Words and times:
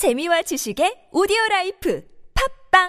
재미와 0.00 0.40
지식의 0.48 1.12
오디오 1.12 1.36
라이프. 1.50 2.00
팝빵 2.32 2.88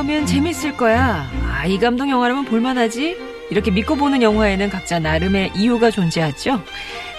나오면 0.00 0.24
재밌을 0.24 0.78
거야. 0.78 1.30
아, 1.46 1.66
이 1.66 1.78
감독 1.78 2.08
영화라면 2.08 2.46
볼만하지? 2.46 3.18
이렇게 3.50 3.70
믿고 3.70 3.96
보는 3.96 4.22
영화에는 4.22 4.70
각자 4.70 4.98
나름의 4.98 5.52
이유가 5.56 5.90
존재하죠. 5.90 6.62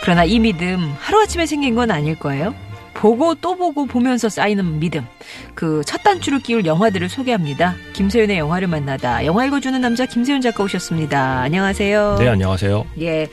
그러나 0.01 0.23
이 0.23 0.39
믿음 0.39 0.91
하루아침에 0.99 1.45
생긴 1.45 1.75
건 1.75 1.91
아닐 1.91 2.15
거예요. 2.17 2.55
보고 2.95 3.35
또 3.35 3.55
보고 3.55 3.85
보면서 3.85 4.29
쌓이는 4.29 4.79
믿음. 4.79 5.05
그 5.53 5.83
첫 5.85 6.01
단추를 6.01 6.39
끼울 6.39 6.65
영화들을 6.65 7.07
소개합니다. 7.07 7.75
김세윤의 7.93 8.39
영화를 8.39 8.67
만나다. 8.67 9.25
영화 9.27 9.45
읽어주는 9.45 9.79
남자 9.79 10.07
김세윤 10.07 10.41
작가 10.41 10.63
오셨습니다. 10.63 11.41
안녕하세요. 11.41 12.15
네, 12.19 12.29
안녕하세요. 12.29 12.85
예. 13.01 13.27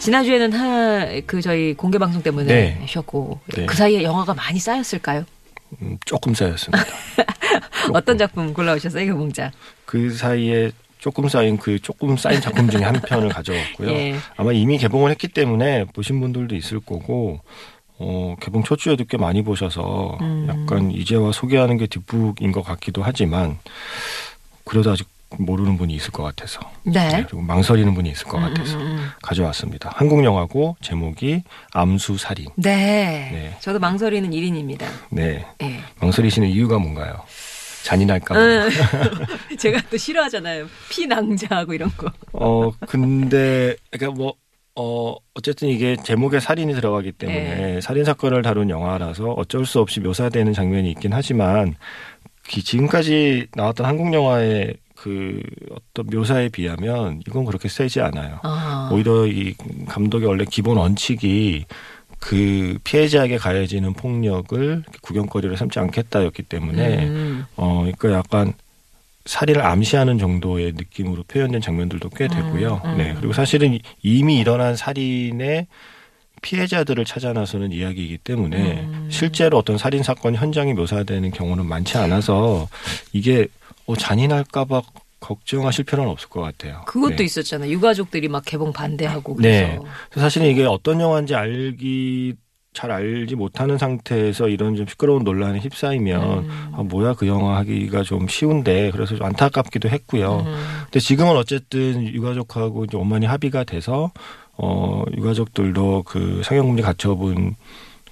지난주에는 0.00 0.52
하, 0.52 1.06
그 1.26 1.40
저희 1.40 1.72
공개 1.72 1.96
방송 1.96 2.22
때문에 2.22 2.46
네. 2.46 2.86
쉬었고 2.86 3.40
네. 3.56 3.64
그 3.64 3.74
사이에 3.74 4.02
영화가 4.02 4.34
많이 4.34 4.58
쌓였을까요? 4.58 5.24
음, 5.80 5.96
조금 6.04 6.34
쌓였습니다. 6.34 6.84
어떤 7.92 8.18
작품 8.18 8.52
골라오셨어요, 8.52 9.12
그 9.12 9.18
봉자? 9.18 9.52
그 9.84 10.10
사이에 10.12 10.72
조금 10.98 11.28
쌓인 11.28 11.56
그 11.56 11.78
조금 11.80 12.16
쌓인 12.16 12.40
작품 12.40 12.68
중에 12.68 12.82
한 12.82 13.00
편을 13.00 13.28
가져왔고요. 13.28 13.88
예. 13.92 14.16
아마 14.36 14.52
이미 14.52 14.78
개봉을 14.78 15.10
했기 15.10 15.28
때문에 15.28 15.84
보신 15.92 16.20
분들도 16.20 16.56
있을 16.56 16.80
거고, 16.80 17.40
어, 17.98 18.36
개봉 18.40 18.64
첫 18.64 18.78
주에도 18.78 19.04
꽤 19.04 19.16
많이 19.16 19.42
보셔서 19.42 20.18
음. 20.20 20.46
약간 20.48 20.90
이제와 20.90 21.32
소개하는 21.32 21.76
게 21.76 21.86
뒷북인 21.86 22.52
것 22.52 22.62
같기도 22.62 23.02
하지만, 23.02 23.58
그래도 24.64 24.90
아직 24.90 25.06
모르는 25.38 25.76
분이 25.76 25.94
있을 25.94 26.10
것 26.10 26.22
같아서. 26.22 26.60
네. 26.84 27.24
그리고 27.26 27.42
망설이는 27.42 27.94
분이 27.94 28.10
있을 28.10 28.26
것 28.26 28.38
음, 28.38 28.42
같아서 28.42 28.76
음, 28.76 28.82
음. 28.82 29.08
가져왔습니다. 29.22 29.90
한국 29.94 30.24
영화고 30.24 30.76
제목이 30.80 31.42
암수살인. 31.72 32.48
네. 32.56 33.30
네. 33.32 33.56
저도 33.60 33.78
망설이는 33.78 34.30
1인입니다. 34.30 34.86
네. 35.10 35.44
예. 35.62 35.80
망설이시는 36.00 36.48
이유가 36.48 36.78
뭔가요? 36.78 37.22
잔인할까 37.82 38.34
봐. 38.34 38.40
응. 38.40 38.68
제가 39.58 39.80
또 39.90 39.96
싫어하잖아요. 39.96 40.66
피낭자하고 40.90 41.74
이런 41.74 41.90
거. 41.96 42.10
어 42.32 42.72
근데 42.86 43.76
그러니까 43.90 44.16
뭐 44.16 44.34
어, 44.78 45.14
어쨌든 45.34 45.68
이게 45.68 45.96
제목에 45.96 46.38
살인이 46.38 46.74
들어가기 46.74 47.12
때문에 47.12 47.54
네. 47.54 47.80
살인 47.80 48.04
사건을 48.04 48.42
다룬 48.42 48.68
영화라서 48.68 49.30
어쩔 49.30 49.64
수 49.64 49.80
없이 49.80 50.00
묘사되는 50.00 50.52
장면이 50.52 50.90
있긴 50.90 51.14
하지만 51.14 51.76
그 52.42 52.62
지금까지 52.62 53.46
나왔던 53.54 53.86
한국 53.86 54.12
영화의 54.12 54.74
그 54.96 55.40
어떤 55.70 56.06
묘사에 56.06 56.48
비하면 56.48 57.22
이건 57.26 57.44
그렇게 57.44 57.68
세지 57.68 58.00
않아요. 58.00 58.40
아. 58.42 58.90
오히려 58.92 59.26
이 59.26 59.54
감독의 59.86 60.26
원래 60.26 60.44
기본 60.48 60.78
원칙이 60.78 61.66
그 62.18 62.78
피해자에게 62.82 63.36
가해지는 63.36 63.92
폭력을 63.92 64.82
구경거리로 65.02 65.56
삼지 65.56 65.78
않겠다였기 65.78 66.42
때문에 66.44 67.06
음. 67.06 67.44
어, 67.56 67.80
그러니까 67.80 68.12
약간 68.12 68.54
살인을 69.26 69.64
암시하는 69.64 70.18
정도의 70.18 70.72
느낌으로 70.72 71.24
표현된 71.24 71.60
장면들도 71.60 72.08
꽤 72.10 72.28
되고요. 72.28 72.80
음, 72.84 72.90
음. 72.90 72.96
네. 72.96 73.14
그리고 73.16 73.32
사실은 73.32 73.78
이미 74.02 74.38
일어난 74.38 74.76
살인의 74.76 75.66
피해자들을 76.42 77.04
찾아 77.04 77.32
나서는 77.32 77.72
이야기이기 77.72 78.18
때문에 78.18 78.84
음. 78.84 79.08
실제로 79.10 79.58
어떤 79.58 79.78
살인 79.78 80.02
사건 80.02 80.34
현장이 80.36 80.74
묘사되는 80.74 81.30
경우는 81.32 81.66
많지 81.66 81.98
않아서 81.98 82.68
이게 83.12 83.48
어, 83.86 83.96
잔인할까봐 83.96 84.82
걱정하실 85.20 85.84
필요는 85.84 86.10
없을 86.10 86.28
것 86.28 86.40
같아요. 86.40 86.82
그것도 86.86 87.16
네. 87.16 87.24
있었잖아요. 87.24 87.70
유가족들이 87.70 88.28
막 88.28 88.44
개봉 88.44 88.72
반대하고 88.72 89.34
그래서. 89.34 89.66
네. 89.66 89.80
사실은 90.20 90.48
이게 90.48 90.64
어떤 90.64 91.00
영화인지 91.00 91.34
알기 91.34 92.34
잘 92.76 92.90
알지 92.90 93.36
못하는 93.36 93.78
상태에서 93.78 94.48
이런 94.48 94.76
좀 94.76 94.86
시끄러운 94.86 95.24
논란에 95.24 95.60
휩싸이면 95.60 96.38
음. 96.38 96.72
아, 96.74 96.82
뭐야 96.82 97.14
그 97.14 97.26
영화 97.26 97.56
하기가 97.56 98.02
좀 98.02 98.28
쉬운데 98.28 98.90
그래서 98.90 99.16
좀 99.16 99.26
안타깝기도 99.26 99.88
했고요. 99.88 100.44
음. 100.46 100.54
근데 100.84 101.00
지금은 101.00 101.36
어쨌든 101.36 102.06
유가족하고 102.06 102.84
이제 102.84 102.98
원만히 102.98 103.24
합의가 103.24 103.64
돼서 103.64 104.12
어 104.58 105.02
유가족들도 105.16 106.02
그 106.06 106.42
상영금지 106.44 106.82
가처분 106.82 107.56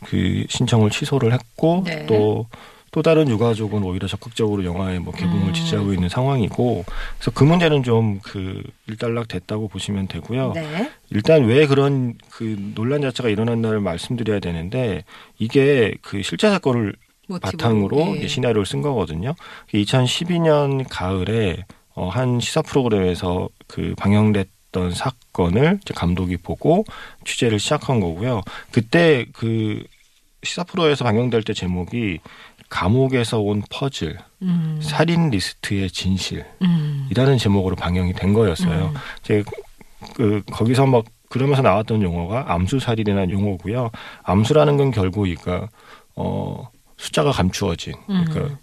그 0.07 0.45
신청을 0.49 0.89
취소를 0.89 1.35
했고 1.35 1.83
네. 1.85 2.07
또 2.07 2.47
또 2.95 3.03
다른 3.03 3.29
유가족은 3.29 3.83
오히려 3.83 4.07
적극적으로 4.07 4.65
영화의 4.65 5.01
뭐 5.01 5.13
개봉을 5.13 5.49
음. 5.49 5.53
지지하고 5.53 5.93
있는 5.93 6.09
상황이고 6.09 6.85
그래서 7.19 7.31
그 7.33 7.43
문제는 7.43 7.83
좀 7.83 8.15
그 8.23 8.63
일단락 8.87 9.29
됐다고 9.29 9.69
보시면 9.69 10.09
되고요. 10.09 10.53
네. 10.55 10.91
일단 11.11 11.45
왜 11.45 11.67
그런 11.67 12.15
그 12.31 12.57
논란 12.75 13.01
자체가 13.03 13.29
일어났나를 13.29 13.81
말씀드려야 13.81 14.41
되는데 14.41 15.05
이게 15.39 15.95
그 16.03 16.23
실제 16.23 16.51
사건을. 16.51 16.95
바탕으로 17.41 18.19
예. 18.19 18.29
시나리오를 18.29 18.67
쓴 18.67 18.83
거거든요. 18.83 19.35
2012년 19.73 20.85
가을에 20.91 21.65
어, 21.95 22.11
한 22.11 22.39
시사 22.39 22.61
프로그램에서 22.61 23.49
그 23.67 23.95
방영됐던 23.97 24.91
사건을 24.91 25.81
감독이 25.95 26.37
보고 26.37 26.85
취재를 27.25 27.59
시작한 27.59 27.99
거고요. 27.99 28.43
그때 28.71 29.25
그 29.33 29.83
시사 30.43 30.65
프로에서 30.65 31.03
방영될 31.03 31.45
때 31.45 31.55
제목이 31.55 32.19
감옥에서 32.75 33.39
온 33.39 33.63
퍼즐, 33.71 34.19
음. 34.43 34.81
살인 34.83 35.31
리스트의 35.31 35.89
진실이라는 35.93 36.49
음. 36.63 37.39
제목으로 37.39 37.77
방영이 37.77 38.15
된 38.15 38.33
거였어요. 38.33 38.87
음. 38.87 38.95
이제 39.21 39.45
그 40.15 40.43
거기서 40.51 40.85
막 40.87 41.05
그러면서 41.29 41.63
나왔던 41.63 42.03
용어가 42.03 42.53
암수살인이라는 42.53 43.31
용어고요. 43.31 43.93
암수라는 44.25 44.77
건 44.77 44.91
결국 44.91 45.23
그러니까 45.23 45.69
어 46.17 46.69
숫자가 46.97 47.31
감추어진 47.31 47.95
그러니까 48.07 48.41
음. 48.41 48.57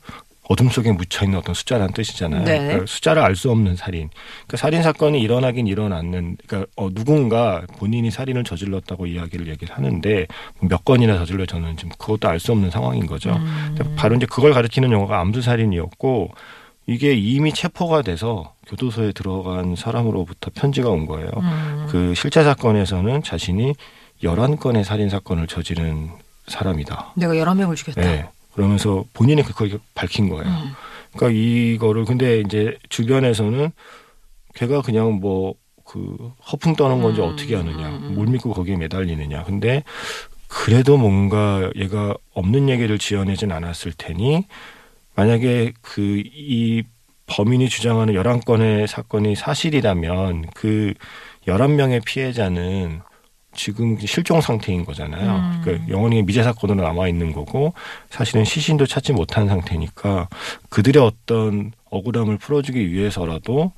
어둠 0.50 0.70
속에 0.70 0.92
묻혀 0.92 1.24
있는 1.24 1.40
어떤 1.40 1.54
숫자라는 1.56 1.94
뜻이잖아요. 1.94 2.44
네. 2.44 2.58
그러니까 2.60 2.86
숫자를 2.86 3.22
알 3.22 3.36
수 3.36 3.50
없는 3.52 3.76
살인. 3.78 4.10
그러니까 4.48 4.58
살인 4.58 4.84
사건이 4.84 5.22
일어나긴 5.22 5.66
일어났는. 5.68 6.38
그러니까 6.46 6.70
어, 6.76 6.90
누군가 6.94 7.62
본인이 7.78 8.12
살인을 8.12 8.44
저질렀다고 8.44 9.06
이야기를 9.06 9.48
얘기를 9.48 9.74
하는데 9.76 10.28
몇 10.60 10.84
건이나 10.84 11.18
저질러졌는지 11.18 11.88
그것도 11.98 12.28
알 12.28 12.40
수 12.40 12.52
없는 12.52 12.70
상황인 12.72 13.06
거죠. 13.06 13.30
음. 13.32 13.96
바로 13.96 14.16
이제 14.16 14.26
그걸 14.26 14.54
가리키는 14.54 14.92
용어가 14.92 15.20
암수 15.20 15.42
살인이었고 15.42 16.32
이게 16.88 17.14
이미 17.14 17.54
체포가 17.54 18.02
돼서 18.02 18.54
교도소에 18.68 19.12
들어간 19.14 19.76
사람으로부터 19.76 20.50
편지가 20.56 20.90
온 20.90 21.06
거예요. 21.06 21.30
음. 21.38 21.88
그 21.90 22.14
실제 22.16 22.44
사건에서는 22.44 23.22
자신이 23.24 23.74
11건의 24.24 24.84
살인 24.84 25.08
사건을 25.10 25.48
저지른 25.48 26.10
사람이다. 26.48 27.14
내가 27.16 27.38
여러 27.38 27.54
명을 27.54 27.76
죽였다. 27.76 28.02
네. 28.02 28.28
그러면서 28.54 29.06
본인이 29.14 29.44
그걸 29.44 29.80
밝힌 29.94 30.30
거예요. 30.30 30.46
음. 30.46 30.72
그러니까 31.16 31.40
이거를 31.40 32.06
근데 32.06 32.40
이제 32.40 32.78
주변에서는 32.90 33.72
걔가 34.56 34.82
그냥 34.82 35.20
뭐 35.20 35.56
그 35.92 36.32
허풍 36.50 36.78
떠는 36.78 37.02
건지 37.02 37.20
음, 37.20 37.26
어떻게 37.26 37.54
하느냐, 37.54 37.90
음, 37.90 38.04
음. 38.04 38.16
뭘 38.16 38.28
믿고 38.28 38.54
거기에 38.54 38.78
매달리느냐. 38.78 39.44
근데 39.44 39.84
그래도 40.48 40.98
뭔가 40.98 41.70
얘가 41.76 42.16
없는 42.34 42.70
얘기를 42.70 42.98
지어내진 42.98 43.52
않았을 43.52 43.92
테니 43.98 44.46
만약에 45.16 45.74
그 45.82 46.24
이 46.24 46.84
범인이 47.28 47.70
주장하는 47.70 48.14
11건의 48.14 48.88
사건이 48.88 49.36
사실이라면 49.36 50.48
그 50.54 50.94
11명의 51.48 52.04
피해자는 52.04 53.02
지금 53.54 53.98
실종 54.00 54.42
상태인 54.42 54.86
거잖아요. 54.86 55.36
음. 55.36 55.62
그러니까 55.64 55.90
영원히 55.90 56.24
미제 56.24 56.44
사건으로 56.44 56.84
남아 56.84 57.08
있는 57.08 57.34
거고 57.34 57.74
사실은 58.10 58.46
시신도 58.46 58.86
찾지 58.86 59.14
못한 59.14 59.48
상태니까 59.48 60.30
그들의 60.70 61.02
어떤 61.04 61.72
억울함을 61.90 62.38
풀어주기 62.38 62.92
위해서라도 62.92 63.74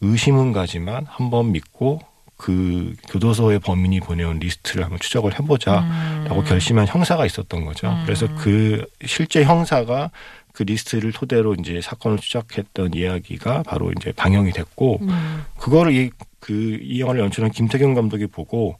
의심은 0.00 0.52
가지만 0.52 1.06
한번 1.08 1.52
믿고 1.52 2.00
그 2.36 2.94
교도소의 3.08 3.58
범인이 3.58 3.98
보내온 4.00 4.38
리스트를 4.38 4.84
한번 4.84 5.00
추적을 5.00 5.38
해보자라고 5.38 6.40
음. 6.40 6.44
결심한 6.44 6.86
형사가 6.86 7.26
있었던 7.26 7.64
거죠. 7.64 7.88
음. 7.88 8.02
그래서 8.04 8.28
그 8.36 8.86
실제 9.04 9.42
형사가 9.42 10.12
그 10.52 10.62
리스트를 10.62 11.12
토대로 11.12 11.54
이제 11.54 11.80
사건을 11.80 12.18
추적했던 12.18 12.94
이야기가 12.94 13.64
바로 13.64 13.92
이제 13.96 14.12
방영이 14.12 14.52
됐고 14.52 14.98
음. 15.02 15.44
그거를 15.58 15.92
이, 15.92 16.10
그, 16.38 16.78
이 16.80 17.00
영화를 17.00 17.20
연출한 17.22 17.50
김태경 17.50 17.94
감독이 17.94 18.26
보고 18.26 18.76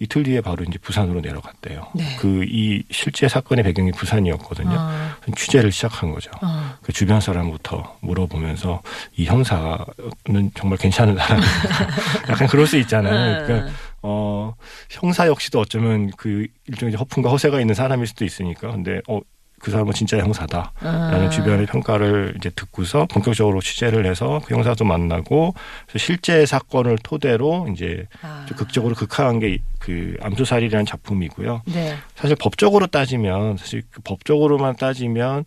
이틀 0.00 0.22
뒤에 0.22 0.40
바로 0.40 0.64
이제 0.66 0.78
부산으로 0.78 1.20
내려갔대요. 1.20 1.88
네. 1.94 2.16
그이 2.16 2.82
실제 2.90 3.28
사건의 3.28 3.62
배경이 3.64 3.92
부산이었거든요. 3.92 4.70
아, 4.72 5.16
취재를 5.36 5.70
시작한 5.70 6.10
거죠. 6.10 6.30
아. 6.40 6.78
그 6.82 6.90
주변 6.90 7.20
사람부터 7.20 7.98
물어보면서 8.00 8.80
이 9.16 9.26
형사는 9.26 10.50
정말 10.54 10.78
괜찮은 10.78 11.16
사람인가. 11.16 11.48
약간 12.32 12.48
그럴 12.48 12.66
수 12.66 12.78
있잖아요. 12.78 13.44
그러니까 13.46 13.70
어 14.00 14.54
형사 14.88 15.26
역시도 15.26 15.60
어쩌면 15.60 16.10
그 16.16 16.46
일종의 16.66 16.94
허풍과 16.94 17.28
허세가 17.28 17.60
있는 17.60 17.74
사람일 17.74 18.06
수도 18.06 18.24
있으니까. 18.24 18.70
근데 18.70 19.02
어 19.06 19.20
그 19.60 19.70
사람은 19.70 19.92
진짜 19.92 20.18
형사다. 20.18 20.72
라는 20.80 21.26
아. 21.26 21.30
주변의 21.30 21.66
평가를 21.66 22.34
이제 22.38 22.50
듣고서 22.50 23.06
본격적으로 23.06 23.60
취재를 23.60 24.06
해서 24.06 24.40
그 24.44 24.54
형사도 24.54 24.84
만나고 24.84 25.54
실제 25.96 26.44
사건을 26.46 26.98
토대로 27.02 27.68
이제 27.72 28.06
아. 28.22 28.44
좀 28.48 28.56
극적으로 28.56 28.94
극화한 28.94 29.38
게 29.38 29.58
그 29.80 30.14
암소살이라는 30.20 30.86
작품이고요. 30.86 31.62
네. 31.66 31.96
사실 32.14 32.36
법적으로 32.36 32.86
따지면 32.86 33.56
사실 33.56 33.82
그 33.90 34.00
법적으로만 34.02 34.76
따지면 34.76 35.44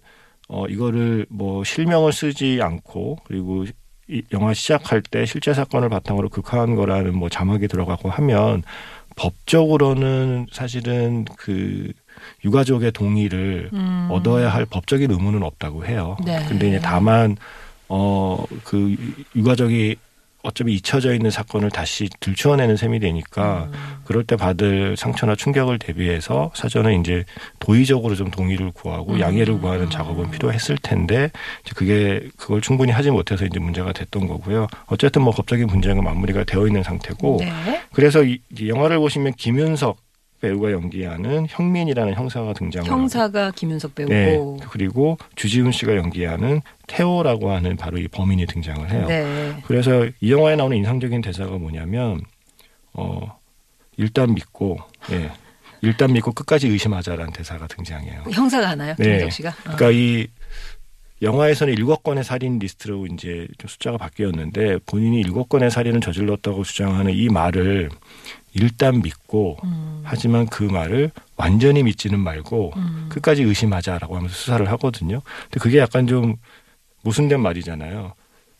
어 0.49 0.65
이거를 0.67 1.27
뭐 1.29 1.63
실명을 1.63 2.11
쓰지 2.11 2.59
않고 2.61 3.19
그리고 3.23 3.65
이 4.09 4.23
영화 4.33 4.53
시작할 4.53 5.01
때 5.01 5.25
실제 5.25 5.53
사건을 5.53 5.87
바탕으로 5.87 6.29
극화한 6.29 6.75
거라는 6.75 7.15
뭐 7.15 7.29
자막이 7.29 7.67
들어가고 7.67 8.09
하면 8.09 8.63
법적으로는 9.15 10.47
사실은 10.51 11.25
그 11.37 11.93
유가족의 12.45 12.91
동의를 12.91 13.69
음. 13.73 14.07
얻어야 14.11 14.49
할 14.49 14.65
법적인 14.65 15.11
의무는 15.11 15.43
없다고 15.43 15.85
해요. 15.85 16.17
네. 16.25 16.45
근데 16.47 16.69
이제 16.69 16.79
다만 16.79 17.37
어 17.87 18.45
그 18.63 18.95
유가족이 19.35 19.95
어차피 20.45 20.73
잊혀져 20.73 21.13
있는 21.13 21.31
사건을 21.31 21.71
다시 21.71 22.09
들추어내는 22.19 22.75
셈이 22.75 22.99
되니까 22.99 23.69
음. 23.71 24.01
그럴 24.03 24.25
때 24.25 24.35
받을 24.35 24.97
상처나 24.97 25.35
충격을 25.35 25.79
대비해서 25.79 26.51
사전에 26.53 26.97
이제 26.97 27.23
도의적으로 27.59 28.13
좀 28.15 28.29
동의를 28.29 28.71
구하고 28.71 29.13
음. 29.13 29.19
양해를 29.21 29.57
구하는 29.59 29.89
작업은 29.89 30.31
필요했을 30.31 30.77
텐데 30.83 31.31
이제 31.63 31.71
그게 31.75 32.27
그걸 32.35 32.59
충분히 32.59 32.91
하지 32.91 33.09
못해서 33.09 33.45
이제 33.45 33.57
문제가 33.57 33.93
됐던 33.93 34.27
거고요. 34.27 34.67
어쨌든 34.87 35.21
뭐 35.21 35.31
법적인 35.33 35.65
문제는 35.67 36.03
마무리가 36.03 36.43
되어 36.43 36.67
있는 36.67 36.83
상태고 36.83 37.37
네. 37.39 37.81
그래서 37.93 38.21
이, 38.21 38.39
이 38.59 38.67
영화를 38.67 38.97
보시면 38.97 39.35
김윤석 39.37 39.95
배우가 40.43 40.73
연기하는 40.73 41.47
형민이라는 41.49 42.15
형사가 42.15 42.51
등장을 42.51 42.85
하고 42.85 43.01
형사가 43.01 43.51
김윤석 43.51 43.95
배우고. 43.95 44.13
네. 44.13 44.67
그리고 44.69 45.17
주지훈 45.35 45.71
씨가 45.71 45.95
연기하는 45.95 46.61
태호라고 46.87 47.49
하는 47.49 47.77
바로 47.77 47.97
이 47.97 48.09
범인이 48.09 48.45
등장을 48.47 48.91
해요. 48.91 49.05
네. 49.07 49.55
그래서 49.65 50.05
이 50.19 50.31
영화에 50.33 50.57
나오는 50.57 50.75
인상적인 50.75 51.21
대사가 51.21 51.57
뭐냐면 51.57 52.19
어 52.91 53.39
일단 53.95 54.33
믿고 54.33 54.79
예. 55.11 55.31
일단 55.81 56.11
믿고 56.11 56.33
끝까지 56.33 56.67
의심하자라는 56.67 57.31
대사가 57.31 57.65
등장해요. 57.67 58.23
형사가 58.29 58.69
하나요? 58.69 58.95
네. 58.97 59.05
김윤석 59.05 59.31
씨가? 59.31 59.49
어. 59.49 59.75
그러니까 59.75 59.91
이 59.91 60.27
영화에서는 61.21 61.73
일곱 61.73 62.03
건의 62.03 62.25
살인 62.25 62.59
리스트로 62.59 63.07
이제 63.07 63.47
좀 63.57 63.69
숫자가 63.69 63.97
바뀌었는데 63.97 64.79
본인이 64.85 65.21
일곱 65.21 65.47
건의 65.47 65.71
살인을 65.71 66.01
저질렀다고 66.01 66.65
주장하는 66.65 67.13
이 67.13 67.29
말을 67.29 67.89
일단 68.53 69.01
믿고 69.01 69.57
음. 69.63 70.01
하지만 70.03 70.45
그 70.47 70.63
말을 70.63 71.11
완전히 71.35 71.83
믿지는 71.83 72.19
말고 72.19 72.73
음. 72.75 73.07
끝까지 73.09 73.43
의심하자라고 73.43 74.15
하면서 74.15 74.35
수사를 74.35 74.69
하거든요. 74.71 75.21
근데 75.43 75.59
그게 75.59 75.79
약간 75.79 76.07
좀 76.07 76.35
모순된 77.01 77.39
말이잖아요. 77.39 78.13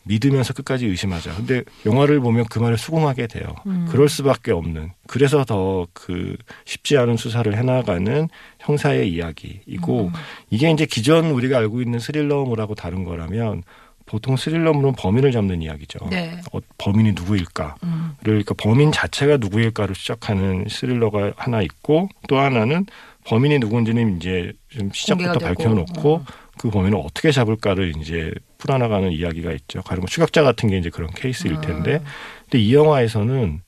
믿으면서 0.06 0.52
끝까지 0.52 0.86
의심하자. 0.86 1.34
근데 1.34 1.62
영화를 1.86 2.20
보면 2.20 2.44
그 2.50 2.58
말을 2.58 2.76
수긍하게 2.76 3.26
돼요. 3.26 3.54
음. 3.66 3.86
그럴 3.88 4.08
수밖에 4.08 4.52
없는. 4.52 4.90
그래서 5.06 5.44
더 5.44 5.86
그 5.92 6.36
쉽지 6.66 6.98
않은 6.98 7.16
수사를 7.16 7.56
해나가는 7.56 8.28
형사의 8.60 9.10
이야기이고 9.12 10.08
음. 10.08 10.12
이게 10.50 10.70
이제 10.70 10.84
기존 10.86 11.30
우리가 11.30 11.58
알고 11.58 11.80
있는 11.80 11.98
스릴러물하고 11.98 12.74
다른 12.74 13.04
거라면 13.04 13.62
보통 14.06 14.36
스릴러물은 14.36 14.92
범인을 14.96 15.32
잡는 15.32 15.62
이야기죠. 15.62 15.98
네. 16.10 16.40
어, 16.52 16.58
범인이 16.78 17.12
누구일까? 17.12 17.76
음. 17.84 18.12
그러니까 18.22 18.54
범인 18.54 18.92
자체가 18.92 19.38
누구일까를 19.38 19.94
추적하는 19.94 20.66
스릴러가 20.68 21.32
하나 21.36 21.62
있고 21.62 22.08
또 22.28 22.38
하나는 22.38 22.86
범인이 23.24 23.58
누군지는 23.60 24.16
이제 24.18 24.52
좀 24.68 24.90
시작부터. 24.92 25.38
밝혀놓고 25.38 26.16
음. 26.16 26.24
그 26.58 26.70
범인을 26.70 26.98
어떻게 27.02 27.32
잡을까를 27.32 27.94
이제 28.00 28.30
풀어나가는 28.58 29.10
이야기가 29.10 29.52
있죠. 29.52 29.82
가령 29.82 30.02
뭐 30.02 30.08
추격자 30.08 30.42
같은 30.42 30.68
게 30.68 30.78
이제 30.78 30.90
그런 30.90 31.10
케이스일 31.10 31.60
텐데, 31.60 31.96
아. 31.96 32.08
근데 32.42 32.58
이 32.60 32.74
영화에서는 32.74 33.60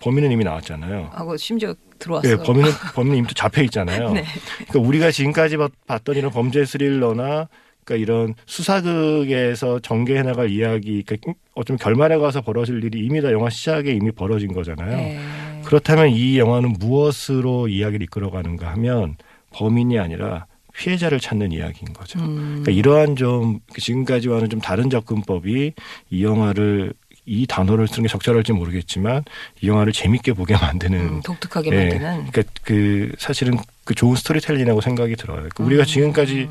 범인은 0.00 0.30
이미 0.32 0.44
나왔잖아요. 0.44 1.10
하고 1.12 1.36
심지어 1.36 1.74
들어왔어요. 1.98 2.32
예, 2.32 2.36
범인은 2.36 2.70
범인은 2.94 3.18
이미 3.18 3.26
또 3.28 3.34
잡혀 3.34 3.62
있잖아요. 3.64 4.12
네. 4.14 4.24
그러니까 4.68 4.78
우리가 4.88 5.10
지금까지 5.10 5.56
봤- 5.56 5.72
봤던 5.86 6.16
이런 6.16 6.30
범죄 6.30 6.64
스릴러나 6.64 7.48
그러니까 7.86 7.96
이런 7.96 8.34
수사극에서 8.46 9.78
전개해 9.78 10.22
나갈 10.22 10.50
이야기, 10.50 11.02
그러니까 11.04 11.32
어쩌면 11.54 11.78
결말에 11.78 12.18
가서 12.18 12.42
벌어질 12.42 12.82
일이 12.84 12.98
이미 13.06 13.22
다 13.22 13.32
영화 13.32 13.48
시작에 13.48 13.92
이미 13.92 14.10
벌어진 14.10 14.52
거잖아요. 14.52 14.96
네. 14.96 15.20
그렇다면 15.64 16.10
이 16.10 16.38
영화는 16.38 16.74
무엇으로 16.78 17.68
이야기를 17.68 18.04
이끌어가는가 18.04 18.70
하면 18.72 19.16
범인이 19.52 19.98
아니라 19.98 20.46
피해자를 20.76 21.20
찾는 21.20 21.52
이야기인 21.52 21.92
거죠. 21.94 22.18
음. 22.18 22.62
그러니까 22.62 22.72
이러한 22.72 23.16
좀 23.16 23.60
지금까지와는 23.78 24.50
좀 24.50 24.60
다른 24.60 24.90
접근법이 24.90 25.72
이 26.10 26.24
영화를 26.24 26.92
이 27.24 27.46
단어를 27.46 27.88
쓰는 27.88 28.02
게 28.02 28.08
적절할지 28.08 28.52
모르겠지만 28.52 29.24
이 29.60 29.68
영화를 29.68 29.92
재밌게 29.92 30.34
보게 30.34 30.54
만드는 30.60 30.98
음, 30.98 31.22
독특하게 31.22 31.70
예, 31.72 31.76
만드는. 31.76 32.30
그러니까 32.30 32.42
그 32.62 33.12
사실은 33.18 33.58
그 33.84 33.94
좋은 33.94 34.16
스토리텔링이라고 34.16 34.80
생각이 34.80 35.16
들어요. 35.16 35.38
그러니까 35.38 35.64
우리가 35.64 35.82
음. 35.82 35.86
지금까지 35.86 36.48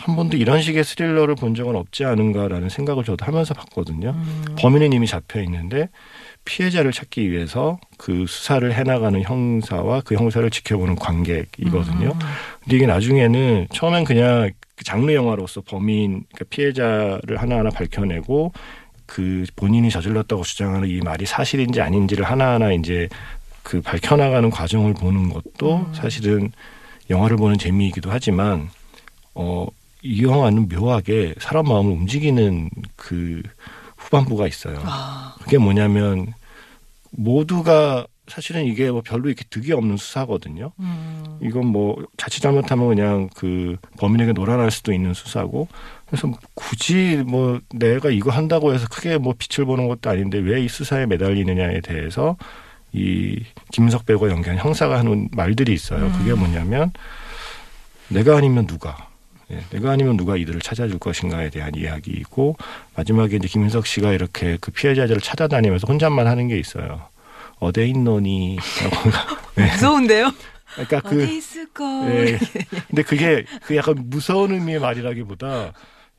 한 0.00 0.16
번도 0.16 0.36
이런 0.38 0.62
식의 0.62 0.82
스릴러를 0.82 1.34
본 1.34 1.54
적은 1.54 1.76
없지 1.76 2.04
않은가라는 2.04 2.70
생각을 2.70 3.04
저도 3.04 3.24
하면서 3.26 3.52
봤거든요. 3.52 4.10
음. 4.10 4.44
범인은 4.58 4.92
이미 4.92 5.06
잡혀 5.06 5.42
있는데 5.42 5.88
피해자를 6.44 6.90
찾기 6.90 7.30
위해서 7.30 7.78
그 7.98 8.24
수사를 8.26 8.72
해나가는 8.72 9.20
형사와 9.20 10.00
그 10.00 10.14
형사를 10.14 10.48
지켜보는 10.48 10.96
관객이거든요. 10.96 12.08
음. 12.08 12.18
근데 12.62 12.76
이게 12.76 12.86
나중에는 12.86 13.66
처음엔 13.72 14.04
그냥 14.04 14.50
그 14.74 14.84
장르 14.84 15.12
영화로서 15.12 15.60
범인 15.60 16.24
그러니까 16.32 16.44
피해자를 16.48 17.36
하나하나 17.36 17.68
밝혀내고 17.68 18.52
그 19.04 19.44
본인이 19.54 19.90
저질렀다고 19.90 20.42
주장하는 20.44 20.88
이 20.88 21.00
말이 21.00 21.26
사실인지 21.26 21.82
아닌지를 21.82 22.24
하나하나 22.24 22.72
이제 22.72 23.08
그 23.62 23.82
밝혀나가는 23.82 24.48
과정을 24.48 24.94
보는 24.94 25.28
것도 25.28 25.86
음. 25.88 25.94
사실은 25.94 26.52
영화를 27.10 27.36
보는 27.36 27.58
재미이기도 27.58 28.10
하지만 28.10 28.70
어 29.34 29.66
이 30.02 30.22
영화는 30.22 30.68
묘하게 30.68 31.34
사람 31.38 31.66
마음을 31.66 31.92
움직이는 31.92 32.70
그 32.96 33.42
후반부가 33.96 34.46
있어요. 34.46 34.80
아, 34.84 35.34
그게 35.42 35.58
뭐냐면 35.58 36.32
모두가 37.10 38.06
사실은 38.28 38.64
이게 38.64 38.90
뭐 38.90 39.02
별로 39.04 39.28
이렇게 39.28 39.44
득이 39.50 39.72
없는 39.72 39.96
수사거든요. 39.96 40.70
음. 40.78 41.38
이건 41.42 41.66
뭐 41.66 41.96
자칫 42.16 42.40
잘못하면 42.40 42.88
그냥 42.88 43.28
그 43.34 43.76
범인에게 43.98 44.32
놀아날 44.32 44.70
수도 44.70 44.92
있는 44.92 45.14
수사고 45.14 45.66
그래서 46.06 46.30
굳이 46.54 47.22
뭐 47.26 47.58
내가 47.74 48.10
이거 48.10 48.30
한다고 48.30 48.72
해서 48.72 48.86
크게 48.88 49.18
뭐 49.18 49.34
빛을 49.36 49.66
보는 49.66 49.88
것도 49.88 50.10
아닌데 50.10 50.38
왜 50.38 50.62
이 50.62 50.68
수사에 50.68 51.06
매달리느냐에 51.06 51.80
대해서 51.80 52.36
이 52.92 53.42
김석 53.72 54.06
배우가 54.06 54.28
연기한 54.30 54.58
형사가 54.58 54.98
하는 54.98 55.28
말들이 55.32 55.72
있어요. 55.72 56.10
그게 56.12 56.32
뭐냐면 56.34 56.92
내가 58.08 58.36
아니면 58.36 58.66
누가 58.68 59.09
예, 59.50 59.64
내가 59.70 59.90
아니면 59.90 60.16
누가 60.16 60.36
이들을 60.36 60.60
찾아줄 60.60 60.98
것인가에 60.98 61.50
대한 61.50 61.74
이야기이고 61.74 62.56
마지막에 62.96 63.36
이제 63.36 63.48
김윤석 63.48 63.86
씨가 63.86 64.12
이렇게 64.12 64.58
그 64.60 64.70
피해자들을 64.70 65.20
찾아다니면서 65.20 65.86
혼잣말 65.86 66.26
하는 66.26 66.48
게 66.48 66.58
있어요. 66.58 67.02
어디 67.58 67.88
있노니? 67.88 68.58
네. 69.56 69.66
무서운데요? 69.72 70.32
그러니까 70.74 70.98
어디 70.98 71.16
그 71.16 71.22
있을까? 71.24 71.84
예. 72.10 72.38
근데 72.88 73.02
그게 73.02 73.44
그 73.62 73.76
약간 73.76 73.96
무서운 74.06 74.52
의미의 74.52 74.78
말이라기보다 74.78 75.72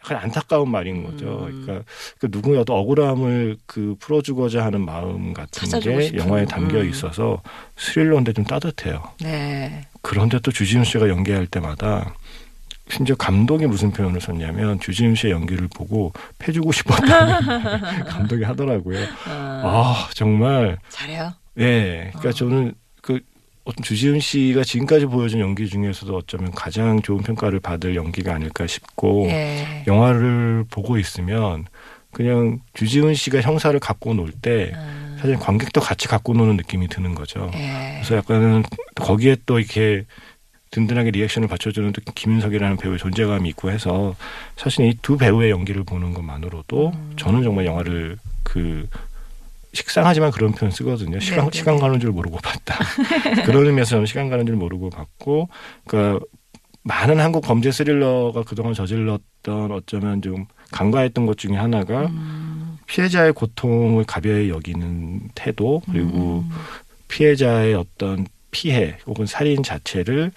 약간 0.03 0.17
안타까운 0.17 0.69
말인 0.69 1.03
거죠. 1.03 1.45
음. 1.45 1.63
그러니까 1.63 1.85
그 2.19 2.27
누구의 2.29 2.59
어떤 2.59 2.75
억울함을 2.77 3.57
그 3.65 3.95
풀어주고자 3.99 4.65
하는 4.65 4.83
마음 4.83 5.33
같은 5.33 5.79
게. 5.79 6.11
영화에 6.15 6.45
담겨 6.45 6.79
음. 6.79 6.89
있어서 6.89 7.41
스릴러인데 7.77 8.33
좀 8.33 8.43
따뜻해요. 8.43 9.03
네. 9.21 9.85
그런데 10.01 10.39
또 10.39 10.51
주지훈 10.51 10.83
씨가 10.83 11.07
연기할 11.07 11.47
때마다 11.47 12.13
심지어 12.91 13.15
감독이 13.15 13.65
무슨 13.65 13.91
표현을 13.91 14.19
썼냐면 14.19 14.79
주지훈 14.79 15.15
씨의 15.15 15.33
연기를 15.33 15.67
보고 15.73 16.11
패주고 16.39 16.71
싶었다는 16.71 18.03
감독이 18.05 18.43
하더라고요. 18.43 18.99
아, 19.25 19.61
아 19.63 20.09
정말 20.13 20.77
잘해요. 20.89 21.33
예. 21.57 22.11
그러니까 22.13 22.29
어. 22.29 22.31
저는 22.31 22.73
그 23.01 23.19
어떤 23.63 23.83
주지훈 23.83 24.19
씨가 24.19 24.63
지금까지 24.63 25.05
보여준 25.05 25.39
연기 25.39 25.67
중에서도 25.67 26.15
어쩌면 26.15 26.51
가장 26.51 27.01
좋은 27.01 27.21
평가를 27.21 27.59
받을 27.59 27.95
연기가 27.95 28.33
아닐까 28.35 28.67
싶고 28.67 29.27
예. 29.29 29.83
영화를 29.87 30.65
보고 30.69 30.97
있으면 30.97 31.65
그냥 32.11 32.59
주지훈 32.73 33.13
씨가 33.13 33.41
형사를 33.41 33.79
갖고 33.79 34.13
놀때 34.13 34.73
아, 34.75 35.17
사실 35.19 35.37
관객도 35.37 35.79
같이 35.79 36.07
갖고 36.07 36.33
노는 36.33 36.57
느낌이 36.57 36.87
드는 36.87 37.15
거죠. 37.15 37.49
예. 37.53 37.99
그래서 38.01 38.17
약간은 38.17 38.63
거기에 38.95 39.37
또 39.45 39.59
이렇게 39.59 40.05
든든하게 40.71 41.11
리액션을 41.11 41.47
받쳐주는 41.49 41.91
또 41.91 42.01
김윤석이라는 42.15 42.77
배우의 42.77 42.97
존재감이 42.97 43.49
있고 43.49 43.71
해서 43.71 44.15
사실 44.55 44.85
이 44.85 44.95
두 45.01 45.17
배우의 45.17 45.51
연기를 45.51 45.83
보는 45.83 46.13
것만으로도 46.13 46.91
음. 46.95 47.13
저는 47.17 47.43
정말 47.43 47.65
영화를 47.65 48.17
그 48.43 48.87
식상하지만 49.73 50.31
그런 50.31 50.51
표현 50.53 50.71
쓰거든요. 50.71 51.19
시간 51.19 51.37
네네네. 51.39 51.51
시간 51.57 51.79
가는 51.79 51.99
줄 51.99 52.11
모르고 52.11 52.37
봤다. 52.37 52.77
그런 53.45 53.67
의미에서 53.67 53.91
저는 53.91 54.05
시간 54.05 54.29
가는 54.29 54.45
줄 54.45 54.55
모르고 54.57 54.89
봤고, 54.89 55.47
그러니까 55.87 56.25
많은 56.83 57.19
한국 57.21 57.41
범죄 57.41 57.71
스릴러가 57.71 58.43
그동안 58.43 58.73
저질렀던 58.73 59.71
어쩌면 59.71 60.21
좀 60.21 60.45
간과했던 60.71 61.25
것 61.25 61.37
중에 61.37 61.55
하나가 61.55 62.07
음, 62.07 62.77
피해자의 62.85 63.31
고통을 63.33 64.03
가벼이 64.05 64.49
여기는 64.49 65.29
태도 65.35 65.81
그리고 65.89 66.43
음. 66.45 66.49
피해자의 67.07 67.73
어떤 67.75 68.25
피해 68.51 68.97
혹은 69.05 69.25
살인 69.25 69.63
자체를 69.63 70.31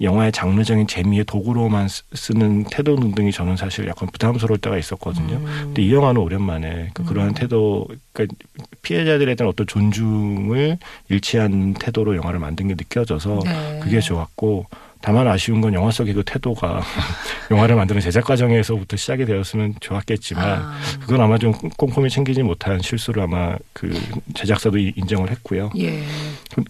영화의 0.00 0.30
장르적인 0.32 0.86
재미의 0.86 1.24
도구로만 1.24 1.88
쓰- 1.88 2.02
쓰는 2.12 2.64
태도 2.64 2.96
등등이 2.96 3.32
저는 3.32 3.56
사실 3.56 3.86
약간 3.88 4.08
부담스러울 4.12 4.58
때가 4.58 4.76
있었거든요. 4.76 5.36
음. 5.36 5.44
근데 5.64 5.82
이 5.82 5.92
영화는 5.92 6.20
오랜만에 6.20 6.90
그 6.92 7.02
음. 7.02 7.06
그러한 7.06 7.34
태도, 7.34 7.86
그러니까 8.12 8.36
피해자들에 8.82 9.34
대한 9.36 9.48
어떤 9.48 9.66
존중을 9.66 10.78
일치한 11.08 11.74
태도로 11.74 12.14
영화를 12.16 12.38
만든 12.38 12.68
게 12.68 12.74
느껴져서 12.74 13.40
네. 13.44 13.80
그게 13.82 14.00
좋았고 14.00 14.66
다만 15.00 15.28
아쉬운 15.28 15.60
건 15.60 15.72
영화 15.72 15.90
속의 15.90 16.14
그 16.14 16.22
태도가 16.24 16.82
영화를 17.50 17.76
만드는 17.76 18.00
제작 18.00 18.24
과정에서부터 18.24 18.96
시작이 18.96 19.24
되었으면 19.24 19.74
좋았겠지만 19.80 20.44
아, 20.62 20.74
그건 21.00 21.20
아마 21.20 21.38
좀 21.38 21.52
꼼꼼히 21.52 22.10
챙기지 22.10 22.42
못한 22.42 22.80
실수를 22.82 23.22
아마 23.22 23.56
그 23.72 23.94
제작사도 24.34 24.78
이- 24.78 24.92
인정을 24.96 25.30
했고요. 25.30 25.70
예. 25.78 26.02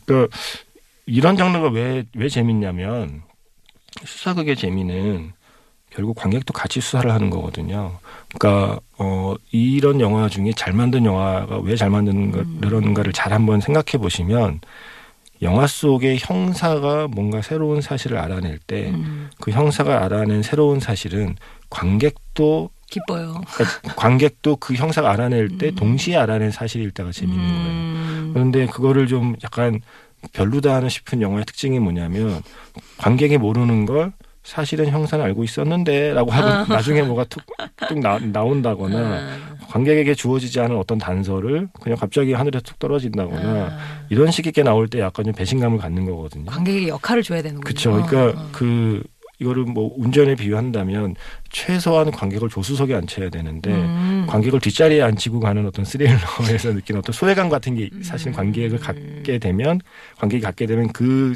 그러니까 0.06 0.36
이런 1.06 1.36
장르가 1.36 1.68
왜 1.68 2.04
왜 2.14 2.28
재밌냐면 2.28 3.22
수사극의 4.04 4.56
재미는 4.56 5.32
결국 5.90 6.16
관객도 6.16 6.52
같이 6.52 6.80
수사를 6.80 7.10
하는 7.10 7.30
거거든요. 7.30 7.98
그러니까 8.36 8.80
어 8.98 9.34
이런 9.52 10.00
영화 10.00 10.28
중에 10.28 10.52
잘 10.54 10.72
만든 10.74 11.04
영화가 11.04 11.58
왜 11.60 11.76
잘 11.76 11.90
만드는가 11.90 12.38
음. 12.40 12.58
그런가를 12.60 13.12
잘 13.12 13.32
한번 13.32 13.60
생각해 13.60 13.98
보시면 14.02 14.60
영화 15.42 15.66
속의 15.66 16.18
형사가 16.20 17.08
뭔가 17.08 17.40
새로운 17.40 17.80
사실을 17.80 18.18
알아낼 18.18 18.58
때그 18.58 18.88
음, 18.94 19.28
형사가 19.48 20.04
알아낸 20.04 20.42
새로운 20.42 20.80
사실은 20.80 21.36
관객도 21.70 22.70
기뻐요. 22.90 23.40
그러니까 23.54 23.94
관객도 23.96 24.56
그 24.56 24.74
형사가 24.74 25.10
알아낼 25.10 25.58
때 25.58 25.68
음. 25.68 25.74
동시에 25.74 26.16
알아낸 26.16 26.50
사실일 26.50 26.90
때가 26.90 27.12
재밌는 27.12 27.46
거예요. 27.46 27.68
음, 27.70 28.30
그런데 28.32 28.66
그거를 28.66 29.06
좀 29.06 29.34
약간 29.44 29.80
별로다 30.32 30.86
싶은 30.88 31.20
영화의 31.20 31.44
특징이 31.44 31.78
뭐냐면 31.78 32.42
관객이 32.98 33.38
모르는 33.38 33.86
걸 33.86 34.12
사실은 34.42 34.88
형사는 34.88 35.24
알고 35.24 35.42
있었는데라고 35.42 36.30
하고 36.30 36.48
아. 36.48 36.76
나중에 36.76 37.02
뭐가 37.02 37.24
툭 37.24 37.44
툭 37.88 37.98
나, 37.98 38.18
나온다거나 38.18 38.98
아, 38.98 39.38
관객에게 39.68 40.14
주어지지 40.14 40.60
않은 40.60 40.76
어떤 40.76 40.98
단서를 40.98 41.68
그냥 41.80 41.98
갑자기 41.98 42.32
하늘에 42.32 42.60
툭 42.60 42.78
떨어진다거나 42.78 43.48
아, 43.48 43.78
이런 44.08 44.30
식의 44.30 44.52
게 44.52 44.62
나올 44.62 44.88
때 44.88 45.00
약간 45.00 45.24
좀 45.24 45.34
배신감을 45.34 45.78
갖는 45.78 46.06
거거든요. 46.06 46.46
관객에게 46.46 46.88
역할을 46.88 47.24
줘야 47.24 47.42
되는군요. 47.42 47.64
그렇죠. 47.64 47.90
그러니까 47.90 48.40
어, 48.40 48.48
그 48.52 49.02
이거를 49.38 49.64
뭐 49.64 49.92
운전에 49.96 50.34
비유한다면 50.34 51.14
최소한 51.50 52.10
관객을 52.10 52.48
조수석에 52.48 52.94
앉혀야 52.94 53.28
되는데 53.30 53.70
음. 53.70 54.26
관객을 54.28 54.60
뒷자리에 54.60 55.02
앉히고 55.02 55.40
가는 55.40 55.66
어떤 55.66 55.84
스릴러에서 55.84 56.72
느끼는 56.72 57.00
어떤 57.00 57.12
소외감 57.12 57.48
같은 57.48 57.74
게 57.74 57.90
사실 58.02 58.28
음. 58.28 58.32
관객을 58.32 58.78
갖게 58.78 59.38
되면 59.38 59.80
관객이 60.18 60.42
갖게 60.42 60.66
되면 60.66 60.92
그 60.92 61.34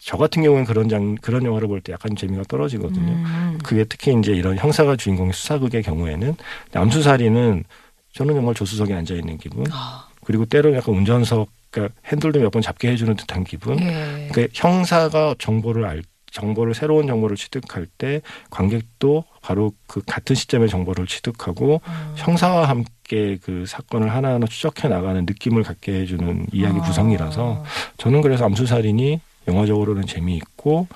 저 0.00 0.16
같은 0.16 0.44
경우는 0.44 0.64
그런 0.64 0.88
장 0.88 1.16
그런 1.16 1.44
영화를 1.44 1.66
볼 1.66 1.80
때 1.80 1.92
약간 1.92 2.14
재미가 2.14 2.44
떨어지거든요. 2.44 3.12
음. 3.14 3.58
그게 3.64 3.82
특히 3.82 4.16
이제 4.16 4.30
이런 4.32 4.56
형사가 4.56 4.94
주인공의 4.94 5.32
수사극의 5.32 5.82
경우에는 5.82 6.36
암수살이는 6.72 7.64
저는 8.12 8.34
정말 8.34 8.54
조수석에 8.54 8.94
앉아 8.94 9.14
있는 9.14 9.38
기분 9.38 9.64
아, 9.72 10.06
그리고 10.24 10.44
때로는 10.44 10.78
약간 10.78 10.94
운전석 10.94 11.48
그러니까 11.70 11.94
핸들도 12.06 12.38
몇 12.38 12.50
번 12.50 12.62
잡게 12.62 12.92
해주는 12.92 13.16
듯한 13.16 13.42
기분 13.42 13.80
예. 13.80 14.28
그 14.32 14.46
형사가 14.54 15.34
정보를 15.40 15.84
알 15.84 16.02
정보를 16.30 16.74
새로운 16.74 17.06
정보를 17.06 17.36
취득할 17.36 17.86
때 17.98 18.20
관객도 18.50 19.24
바로 19.42 19.72
그 19.86 20.02
같은 20.06 20.36
시점에 20.36 20.66
정보를 20.66 21.06
취득하고 21.06 21.80
음. 21.86 22.12
형사와 22.16 22.68
함께 22.68 23.38
그 23.42 23.64
사건을 23.66 24.12
하나하나 24.12 24.46
추적해 24.46 24.88
나가는 24.88 25.24
느낌을 25.24 25.62
갖게 25.62 26.00
해주는 26.00 26.46
이야기 26.52 26.78
아. 26.78 26.82
구성이라서 26.82 27.64
저는 27.96 28.20
그래서 28.22 28.44
암수살인이 28.44 29.20
영화적으로는 29.48 30.06
재미있고 30.06 30.86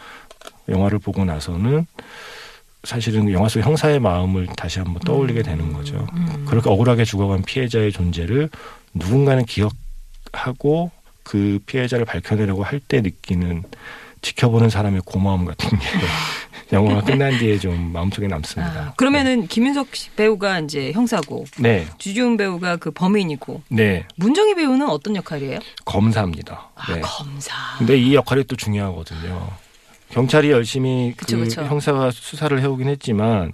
영화를 0.69 0.99
보고 0.99 1.25
나서는 1.25 1.87
사실은 2.85 3.31
영화 3.31 3.49
속 3.49 3.61
형사의 3.61 4.01
마음을 4.01 4.47
다시 4.57 4.81
한번 4.81 5.01
떠올리게 5.01 5.43
되는 5.43 5.73
거죠. 5.73 6.07
음. 6.15 6.45
그렇게 6.49 6.69
억울하게 6.69 7.05
죽어간 7.05 7.43
피해자의 7.43 7.93
존재를 7.93 8.51
누군가는 8.93 9.45
기억하고 9.45 10.91
그 11.23 11.61
피해자를 11.67 12.05
밝혀내려고 12.05 12.65
할 12.65 12.81
때 12.81 13.01
느끼는 13.01 13.63
지켜보는 14.23 14.71
사람의 14.71 15.03
고마움 15.05 15.45
같은 15.45 15.69
게 15.69 15.87
영화가 16.73 17.03
끝난 17.03 17.37
뒤에 17.39 17.59
좀 17.59 17.93
마음속에 17.93 18.27
남습니다. 18.29 18.81
아, 18.81 18.95
그러면은 18.97 19.47
김윤석 19.47 19.95
씨 19.95 20.11
배우가 20.13 20.61
이제 20.61 20.93
형사고 20.93 21.45
네, 21.59 21.87
주지훈 21.99 22.37
배우가 22.39 22.77
그 22.77 22.91
범인이고 22.91 23.63
네 23.69 24.07
문정희 24.17 24.55
배우는 24.55 24.89
어떤 24.89 25.17
역할이에요? 25.17 25.59
검사입니다. 25.85 26.71
아 26.75 26.95
네. 26.95 27.01
검사. 27.03 27.55
근데 27.79 27.99
이 27.99 28.15
역할이 28.15 28.45
또 28.45 28.57
중요하거든요. 28.57 29.51
경찰이 30.11 30.51
열심히 30.51 31.15
그쵸, 31.17 31.39
그 31.39 31.45
그쵸. 31.45 31.63
형사가 31.63 32.11
수사를 32.11 32.59
해오긴 32.61 32.89
했지만 32.89 33.53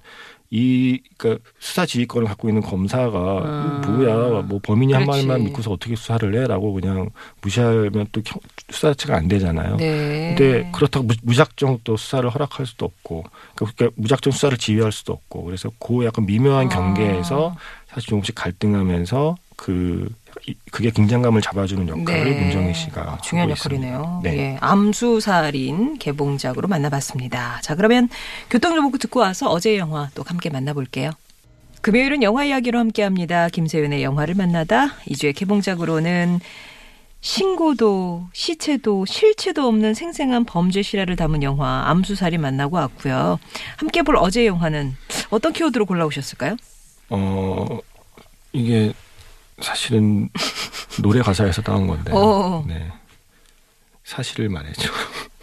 이 0.51 0.99
그러니까 1.19 1.45
수사 1.59 1.85
지휘권을 1.85 2.27
갖고 2.27 2.49
있는 2.49 2.63
검사가 2.63 3.19
아. 3.19 3.83
뭐야 3.87 4.43
뭐 4.43 4.59
범인이 4.63 4.95
한 4.95 5.05
그렇지. 5.05 5.27
말만 5.27 5.45
믿고서 5.47 5.73
어떻게 5.73 5.95
수사를 5.95 6.35
해라고 6.35 6.73
그냥 6.73 7.11
무시하면 7.43 8.07
또 8.13 8.23
경- 8.23 8.41
수사 8.71 8.89
자체가 8.89 9.17
안 9.19 9.29
되잖아요. 9.29 9.77
네. 9.77 10.35
근데 10.37 10.71
그렇다고 10.73 11.07
무- 11.07 11.15
무작정 11.23 11.81
또 11.85 11.99
수사를 11.99 12.29
허락할 12.31 12.65
수도 12.65 12.87
없고 12.87 13.25
그러니까 13.57 13.91
무작정 13.97 14.33
수사를 14.33 14.57
지휘할 14.57 14.91
수도 14.91 15.13
없고 15.13 15.45
그래서 15.45 15.71
그 15.79 16.05
약간 16.07 16.25
미묘한 16.25 16.67
아. 16.67 16.69
경계에서 16.71 17.55
사실 17.89 18.09
조금씩 18.09 18.35
갈등하면서 18.35 19.35
그 19.59 20.09
이- 20.47 20.55
그게 20.71 20.91
긴장감을 20.91 21.43
잡아주는 21.43 21.89
역할을 21.89 22.31
네. 22.31 22.41
문정희 22.43 22.75
씨가 22.75 23.19
중요한 23.25 23.51
역할이네요. 23.51 24.21
네. 24.23 24.39
예, 24.39 24.57
암수살인 24.61 25.99
개봉작으로 25.99 26.69
만나봤습니다. 26.69 27.61
자, 27.63 27.75
그러면 27.75 28.09
교통정보 28.51 28.97
듣고 28.99 29.19
와서 29.19 29.51
어제 29.51 29.77
영화 29.77 30.11
또 30.15 30.23
함께 30.25 30.49
만나볼게요. 30.49 31.11
금요일은 31.83 32.23
영화 32.23 32.45
이야기로 32.45 32.79
함께합니다. 32.79 33.49
김세윤의 33.49 34.05
영화를 34.05 34.37
만나다. 34.37 34.95
이 35.07 35.17
주의 35.17 35.33
개봉작으로는 35.33 36.39
신고도 37.21 38.29
시체도 38.33 39.07
실체도 39.07 39.67
없는 39.67 39.95
생생한 39.95 40.45
범죄 40.45 40.83
실화를 40.83 41.17
담은 41.17 41.43
영화 41.43 41.83
암수살인 41.89 42.41
만나고 42.41 42.77
왔고요. 42.77 43.41
함께 43.77 44.03
볼 44.03 44.15
어제 44.17 44.47
영화는 44.47 44.97
어떤 45.31 45.53
키워드로 45.53 45.85
골라오셨을까요? 45.87 46.57
어 47.11 47.79
이게 48.53 48.93
사실은 49.61 50.29
노래 51.03 51.21
가사에서 51.21 51.63
따온 51.63 51.87
건데. 51.87 52.11
어. 52.15 52.65
네. 52.67 52.91
사실을 54.05 54.49
말해줘. 54.49 54.91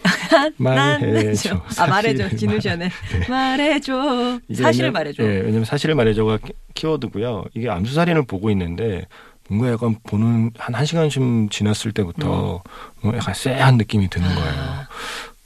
난 0.58 1.00
말해줘. 1.00 1.62
아 1.78 1.86
말해줘 1.86 2.36
진우션의 2.36 2.90
말해줘 3.28 4.40
이게 4.48 4.62
사실을 4.62 4.86
왜냐면- 4.88 4.92
말해줘 4.92 5.22
예, 5.22 5.26
왜냐면 5.40 5.64
사실을 5.64 5.94
말해줘가 5.94 6.38
키- 6.38 6.52
키워드고요. 6.74 7.44
이게 7.54 7.68
암수살인을 7.70 8.22
보고 8.26 8.50
있는데 8.50 9.06
뭔가 9.48 9.70
약간 9.70 9.96
보는 10.04 10.50
한 10.58 10.74
1시간쯤 10.74 11.50
지났을 11.50 11.92
때부터 11.92 12.62
뭔가 13.00 13.18
약간 13.18 13.34
쎄한 13.34 13.76
느낌이 13.76 14.08
드는 14.10 14.26
거예요. 14.34 14.50
음. 14.50 14.58
아. 14.58 14.88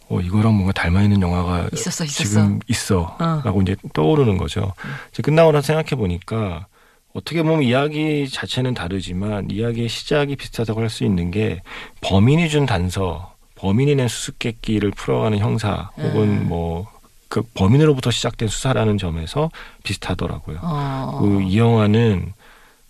어, 0.08 0.20
이거랑 0.20 0.54
뭔가 0.54 0.72
닮아 0.72 1.02
있는 1.02 1.20
영화가 1.22 1.68
있었어, 1.72 2.04
있었어. 2.04 2.24
지금 2.24 2.58
있어. 2.66 3.16
어. 3.20 3.42
라고 3.44 3.62
이제 3.62 3.76
떠오르는 3.92 4.38
거죠. 4.38 4.72
이제 5.12 5.22
끝나고 5.22 5.52
나서 5.52 5.66
생각해 5.66 5.90
보니까 5.90 6.66
어떻게 7.12 7.42
보면 7.42 7.62
이야기 7.62 8.28
자체는 8.28 8.74
다르지만 8.74 9.50
이야기의 9.50 9.88
시작이 9.88 10.36
비슷하다고 10.36 10.80
할 10.80 10.90
수 10.90 11.04
있는 11.04 11.30
게 11.30 11.62
범인이 12.02 12.48
준 12.48 12.66
단서, 12.66 13.34
범인이 13.56 13.94
낸 13.96 14.08
수수께끼를 14.08 14.90
풀어가는 14.92 15.38
형사 15.38 15.90
혹은 15.96 16.22
음. 16.42 16.48
뭐그 16.48 17.42
범인으로부터 17.54 18.10
시작된 18.10 18.48
수사라는 18.48 18.98
점에서 18.98 19.50
비슷하더라고요. 19.84 20.58
어. 20.62 21.18
그이 21.20 21.58
영화는 21.58 22.32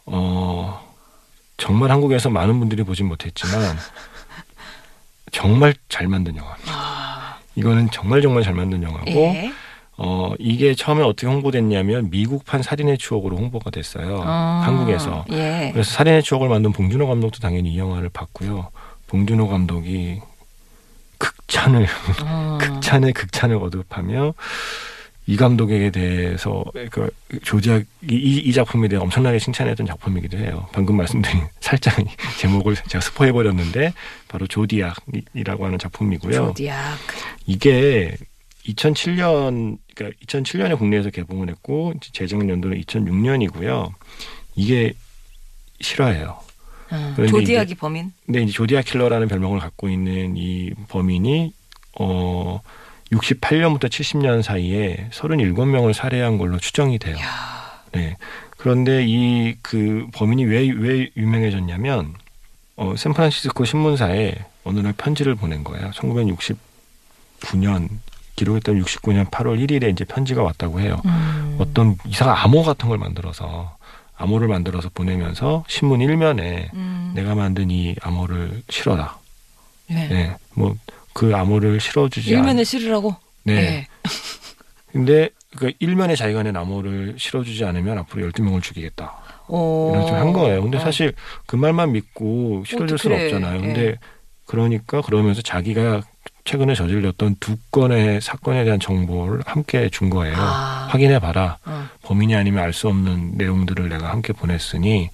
어 0.07 0.81
정말 1.57 1.91
한국에서 1.91 2.31
많은 2.31 2.59
분들이 2.59 2.83
보진 2.83 3.07
못했지만 3.07 3.77
정말 5.33 5.75
잘 5.89 6.09
만든 6.09 6.37
영화입니다. 6.37 6.73
아, 6.73 7.39
이거는 7.55 7.91
정말 7.91 8.21
정말 8.23 8.43
잘 8.43 8.55
만든 8.55 8.83
영화고 8.83 9.11
예. 9.11 9.53
어 10.03 10.33
이게 10.39 10.75
처음에 10.75 11.03
어떻게 11.03 11.27
홍보됐냐면 11.27 12.09
미국판 12.11 12.63
살인의 12.63 12.97
추억으로 12.97 13.37
홍보가 13.37 13.71
됐어요. 13.71 14.17
어, 14.25 14.63
한국에서. 14.65 15.27
예. 15.33 15.69
그래서 15.75 15.91
살인의 15.93 16.23
추억을 16.23 16.49
만든 16.49 16.73
봉준호 16.73 17.07
감독도 17.07 17.39
당연히 17.41 17.75
이 17.75 17.79
영화를 17.79 18.09
봤고요. 18.09 18.69
봉준호 19.09 19.49
감독이 19.49 20.21
극찬을 21.19 21.87
어. 22.25 22.59
극찬의 22.63 23.13
극찬을 23.13 23.59
거듭하며 23.61 24.33
이 25.27 25.37
감독에게 25.37 25.91
대해서 25.91 26.65
그 26.91 27.11
조작 27.45 27.83
이, 28.11 28.15
이- 28.15 28.39
이 28.39 28.53
작품에 28.55 28.89
대해 28.89 29.01
엄청나게 29.03 29.39
칭찬했던 29.39 29.87
작품이기도 29.87 30.39
해요. 30.39 30.67
방금 30.73 30.97
말씀드린 30.97 31.43
살짝 31.61 31.95
제목을 32.39 32.75
제가 32.89 33.03
스포해 33.03 33.33
버렸는데 33.33 33.93
바로 34.29 34.47
조디악이라고 34.47 35.67
하는 35.67 35.79
작품이고요. 35.79 36.33
조디악. 36.47 36.97
이게 37.47 38.17
2007년 38.67 39.79
그러니까 39.95 40.19
2007년에 40.27 40.79
국내에서 40.79 41.11
개봉을 41.11 41.49
했고 41.51 41.95
재정 42.13 42.49
연도는 42.49 42.81
2006년이고요. 42.83 43.93
이게 44.57 44.93
실화예요. 45.81 46.39
음, 46.93 47.13
그런데 47.17 47.31
조디악이 47.31 47.75
범인. 47.77 48.13
근데 48.27 48.43
이제 48.43 48.53
조디아 48.53 48.83
킬러라는 48.83 49.29
별명을 49.29 49.61
갖고 49.61 49.89
있는 49.89 50.37
이 50.37 50.71
범인이 50.89 51.53
어 52.01 52.61
68년부터 53.13 53.85
70년 53.89 54.43
사이에 54.43 55.09
37명을 55.13 55.93
살해한 55.93 56.39
걸로 56.39 56.59
추정이 56.59 56.99
돼요. 56.99 57.17
야. 57.19 57.83
네. 57.93 58.17
그런데 58.57 59.05
이 59.07 59.57
그 59.63 60.07
범인이 60.13 60.45
왜 60.45 60.69
왜 60.71 61.11
유명해졌냐면 61.17 62.15
어 62.77 62.95
샌프란시스코 62.97 63.65
신문사에 63.65 64.35
어느 64.65 64.81
날 64.81 64.93
편지를 64.93 65.35
보낸 65.35 65.65
거예요. 65.65 65.91
1969년 65.93 67.89
기록했던 68.45 68.83
69년 68.83 69.31
8월 69.31 69.59
1일에 69.67 69.91
이제 69.93 70.05
편지가 70.05 70.43
왔다고 70.43 70.81
해요. 70.81 71.01
음. 71.05 71.57
어떤 71.61 71.97
이상한 72.07 72.37
암호 72.37 72.63
같은 72.63 72.89
걸 72.89 72.97
만들어서 72.99 73.77
암호를 74.17 74.49
만들어서 74.49 74.91
보내면서 74.95 75.65
신문 75.69 76.01
일면에 76.01 76.71
음. 76.75 77.13
내가 77.15 77.35
만든 77.35 77.71
이 77.71 77.95
암호를 78.03 78.63
실어라. 78.71 79.19
네. 79.89 80.09
네. 80.09 80.37
뭐 80.55 80.75
그 81.13 81.35
암호를 81.35 81.81
실어주지 81.81 82.31
일면에 82.31 82.61
않. 82.61 82.65
실으라고. 82.65 83.15
네. 83.43 83.55
예. 83.57 83.87
근데 84.93 85.29
그 85.57 85.73
일면에 85.79 86.15
자기가 86.17 86.43
낸 86.45 86.57
암호를 86.57 87.17
실어주지 87.19 87.65
않으면 87.65 87.99
앞으로 87.99 88.23
12 88.23 88.43
명을 88.43 88.61
죽이겠다. 88.63 89.13
오. 89.49 89.91
이런 89.93 90.07
식으로 90.07 90.21
한 90.21 90.33
거예요. 90.33 90.63
근데 90.63 90.79
어. 90.79 90.81
사실 90.81 91.13
그 91.47 91.57
말만 91.57 91.93
믿고 91.93 92.63
실어줄 92.67 92.97
수는. 92.97 93.23
없잖아요. 93.25 93.57
예. 93.57 93.61
근데 93.61 93.97
그러니까 94.47 95.01
그러면서 95.03 95.43
자기가 95.43 96.03
최근에 96.51 96.75
저질렀던 96.75 97.37
두 97.39 97.57
건의 97.71 98.21
사건에 98.21 98.65
대한 98.65 98.81
정보를 98.81 99.41
함께 99.47 99.89
준 99.89 100.11
거예요. 100.11 100.35
아. 100.37 100.89
확인해 100.91 101.21
봐라. 101.21 101.59
어. 101.65 101.87
범인이 102.03 102.35
아니면 102.35 102.65
알 102.65 102.73
수 102.73 102.89
없는 102.89 103.35
내용들을 103.37 103.89
내가 103.89 104.11
함께 104.11 104.33
보냈으니 104.33 105.11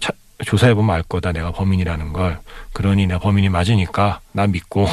차- 0.00 0.12
조사해보면 0.44 0.94
알 0.94 1.02
거다. 1.02 1.32
내가 1.32 1.50
범인이라는 1.50 2.12
걸. 2.12 2.38
그러니 2.72 3.08
내가 3.08 3.18
범인이 3.18 3.48
맞으니까 3.48 4.20
나 4.30 4.46
믿고 4.46 4.86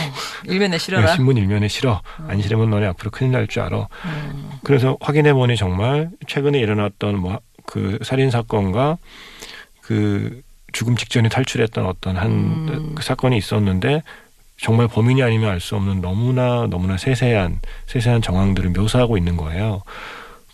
일면에 0.45 0.79
실어라. 0.79 1.13
신문 1.13 1.37
일면에 1.37 1.67
실어. 1.67 2.01
안 2.27 2.41
실으면 2.41 2.71
너네 2.71 2.87
앞으로 2.87 3.11
큰일 3.11 3.31
날 3.33 3.45
줄 3.47 3.61
알아. 3.61 3.87
음. 4.05 4.49
그래서 4.63 4.97
확인해보니 4.99 5.57
정말 5.57 6.09
최근에 6.25 6.57
일어났던 6.59 7.19
뭐 7.19 7.39
그 7.69 7.99
살인 8.01 8.31
사건과 8.31 8.97
그 9.81 10.41
죽음 10.71 10.95
직전에 10.95 11.27
탈출했던 11.27 11.85
어떤 11.85 12.15
한 12.15 12.31
음. 12.31 12.91
그 12.95 13.03
사건이 13.03 13.37
있었는데 13.37 14.03
정말 14.59 14.87
범인이 14.87 15.21
아니면 15.21 15.49
알 15.49 15.59
수 15.59 15.75
없는 15.75 16.01
너무나 16.01 16.67
너무나 16.67 16.97
세세한 16.97 17.59
세세한 17.87 18.21
정황들을 18.21 18.71
묘사하고 18.71 19.17
있는 19.17 19.37
거예요. 19.37 19.83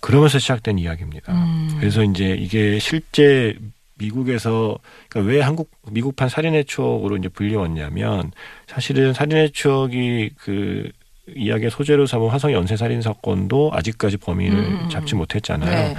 그러면서 0.02 0.40
시작된 0.40 0.80
이야기입니다. 0.80 1.32
음. 1.34 1.78
그래서 1.80 2.04
이제 2.04 2.36
이게 2.38 2.80
실제 2.80 3.56
미국에서 3.96 4.78
그러니까 5.08 5.32
왜 5.32 5.42
한국 5.42 5.72
미국판 5.90 6.28
살인의 6.28 6.66
추억으로 6.66 7.16
이제 7.16 7.30
불리웠냐면 7.30 8.32
사실은 8.68 9.14
살인의 9.14 9.52
추억이 9.52 10.32
그 10.38 10.92
이야기의 11.36 11.72
소재로 11.72 12.06
삼은 12.06 12.28
화성 12.28 12.52
연쇄 12.52 12.76
살인 12.76 13.02
사건도 13.02 13.72
아직까지 13.74 14.18
범인을 14.18 14.58
음, 14.58 14.80
음, 14.84 14.90
잡지 14.90 15.16
음. 15.16 15.20
못했잖아요. 15.20 15.72
네. 15.72 15.96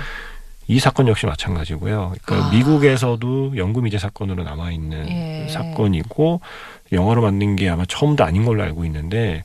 이 0.66 0.78
사건 0.78 1.08
역시 1.08 1.24
마찬가지고요. 1.26 2.14
그러니까 2.22 2.48
아. 2.48 2.50
미국에서도 2.50 3.56
연구 3.56 3.80
미제 3.82 3.98
사건으로 3.98 4.44
남아 4.44 4.70
있는 4.72 5.08
예. 5.08 5.48
사건이고 5.48 6.40
영화로 6.94 7.22
만든 7.22 7.56
게 7.56 7.68
아마 7.68 7.84
처음도 7.84 8.24
아닌 8.24 8.44
걸로 8.44 8.62
알고 8.62 8.84
있는데 8.84 9.44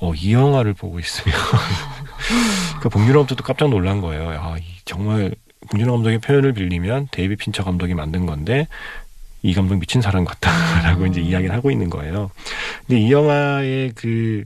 어, 0.00 0.12
이 0.14 0.32
영화를 0.32 0.74
보고 0.74 0.98
있으면 0.98 1.36
그 2.80 2.88
봉준호 2.88 3.20
감독도 3.20 3.42
깜짝 3.42 3.70
놀란 3.70 4.00
거예요. 4.00 4.30
아, 4.30 4.56
이 4.58 4.62
정말 4.84 5.34
봉준호 5.70 5.92
감독의 5.92 6.18
표현을 6.18 6.52
빌리면 6.52 7.08
데이비 7.10 7.36
핀처 7.36 7.64
감독이 7.64 7.94
만든 7.94 8.26
건데 8.26 8.68
이 9.42 9.54
감독 9.54 9.76
미친 9.76 10.00
사람 10.00 10.24
같다라고 10.24 11.02
음. 11.02 11.06
이제 11.08 11.20
이야기를 11.20 11.54
하고 11.54 11.70
있는 11.70 11.90
거예요. 11.90 12.30
근데 12.86 13.00
이 13.00 13.12
영화의 13.12 13.92
그 13.94 14.44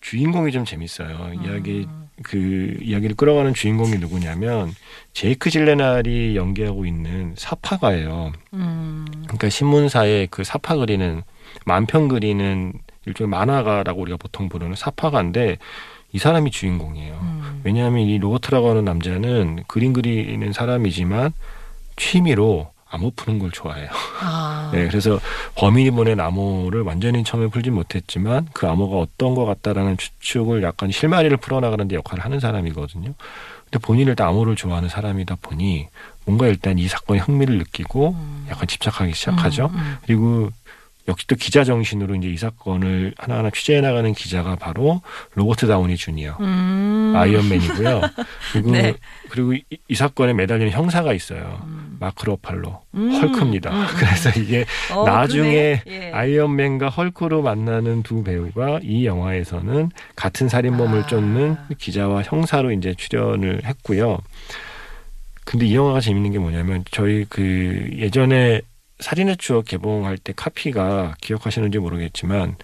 주인공이 0.00 0.52
좀 0.52 0.64
재밌어요. 0.64 1.32
이야기 1.44 1.86
음. 1.88 2.06
그 2.22 2.78
이야기를 2.80 3.16
끌어가는 3.16 3.54
주인공이 3.54 3.98
누구냐면 3.98 4.72
제이크 5.12 5.50
질레날이 5.50 6.36
연기하고 6.36 6.86
있는 6.86 7.34
사파가예요. 7.36 8.32
음. 8.54 9.04
그러니까 9.24 9.48
신문사에 9.48 10.28
그 10.30 10.44
사파 10.44 10.76
그리는 10.76 11.22
만편 11.64 12.08
그리는 12.08 12.72
일종의 13.06 13.30
만화가라고 13.30 14.00
우리가 14.02 14.16
보통 14.16 14.48
부르는 14.48 14.74
사파가인데 14.74 15.58
이 16.12 16.18
사람이 16.18 16.50
주인공이에요. 16.50 17.14
음. 17.14 17.60
왜냐하면 17.64 18.02
이 18.02 18.18
로버트라고 18.18 18.70
하는 18.70 18.84
남자는 18.84 19.64
그림 19.66 19.92
그리는 19.92 20.52
사람이지만 20.52 21.32
취미로 21.96 22.70
암호 22.88 23.10
푸는 23.14 23.38
걸 23.38 23.50
좋아해요. 23.50 23.88
아. 24.20 24.70
네, 24.74 24.86
그래서 24.86 25.20
범인이 25.56 25.90
보낸 25.90 26.20
암호를 26.20 26.82
완전히 26.82 27.24
처음에 27.24 27.48
풀지 27.48 27.70
못했지만 27.70 28.48
그 28.52 28.68
암호가 28.68 28.96
어떤 28.96 29.34
것 29.34 29.44
같다라는 29.44 29.96
추측을 29.96 30.62
약간 30.62 30.90
실마리를 30.90 31.36
풀어나가는 31.36 31.86
데 31.88 31.96
역할을 31.96 32.24
하는 32.24 32.40
사람이거든요. 32.40 33.12
근데 33.64 33.78
본인은 33.80 34.12
일단 34.12 34.28
암호를 34.28 34.54
좋아하는 34.54 34.88
사람이다 34.88 35.36
보니 35.42 35.88
뭔가 36.24 36.46
일단 36.46 36.78
이 36.78 36.86
사건에 36.86 37.20
흥미를 37.20 37.58
느끼고 37.58 38.10
음. 38.10 38.46
약간 38.48 38.68
집착하기 38.68 39.12
시작하죠. 39.12 39.66
음, 39.66 39.76
음. 39.76 39.96
그리고 40.06 40.50
역시 41.08 41.26
또 41.26 41.36
기자 41.36 41.64
정신으로 41.64 42.16
이제 42.16 42.28
이 42.28 42.36
사건을 42.36 43.14
하나하나 43.16 43.50
취재해 43.50 43.80
나가는 43.80 44.12
기자가 44.12 44.56
바로 44.56 45.00
로버트 45.34 45.66
다우니 45.66 45.96
주니어 45.96 46.36
음. 46.40 47.12
아이언맨이고요. 47.16 48.00
그리고 48.52 48.70
네. 48.72 48.94
그리고 49.28 49.54
이, 49.54 49.62
이 49.88 49.94
사건에 49.94 50.32
매달리는 50.32 50.72
형사가 50.72 51.12
있어요. 51.12 51.60
음. 51.64 51.96
마크 52.00 52.26
로팔로 52.26 52.82
음. 52.94 53.12
헐크입니다. 53.12 53.70
음, 53.70 53.76
음. 53.82 53.86
그래서 53.96 54.30
이게 54.40 54.64
어, 54.92 55.04
나중에. 55.04 55.82
예. 55.86 56.10
아이언맨과 56.12 56.88
헐크로 56.88 57.42
만나는 57.42 58.02
두 58.02 58.22
배우가 58.22 58.80
이 58.82 59.06
영화에서는 59.06 59.90
같은 60.14 60.48
살인범을 60.48 61.00
아. 61.00 61.06
쫓는 61.06 61.56
기자와 61.78 62.22
형사로 62.22 62.72
이제 62.72 62.94
출연을 62.96 63.62
했고요. 63.64 64.18
근데 65.44 65.66
이 65.66 65.74
영화가 65.76 66.00
재밌는 66.00 66.32
게 66.32 66.38
뭐냐면 66.38 66.84
저희 66.90 67.24
그 67.28 67.88
예전에 67.92 68.62
살인의 68.98 69.36
추억 69.38 69.66
개봉할 69.66 70.18
때 70.18 70.32
카피가 70.34 71.16
기억하시는지 71.20 71.78
모르겠지만 71.78 72.56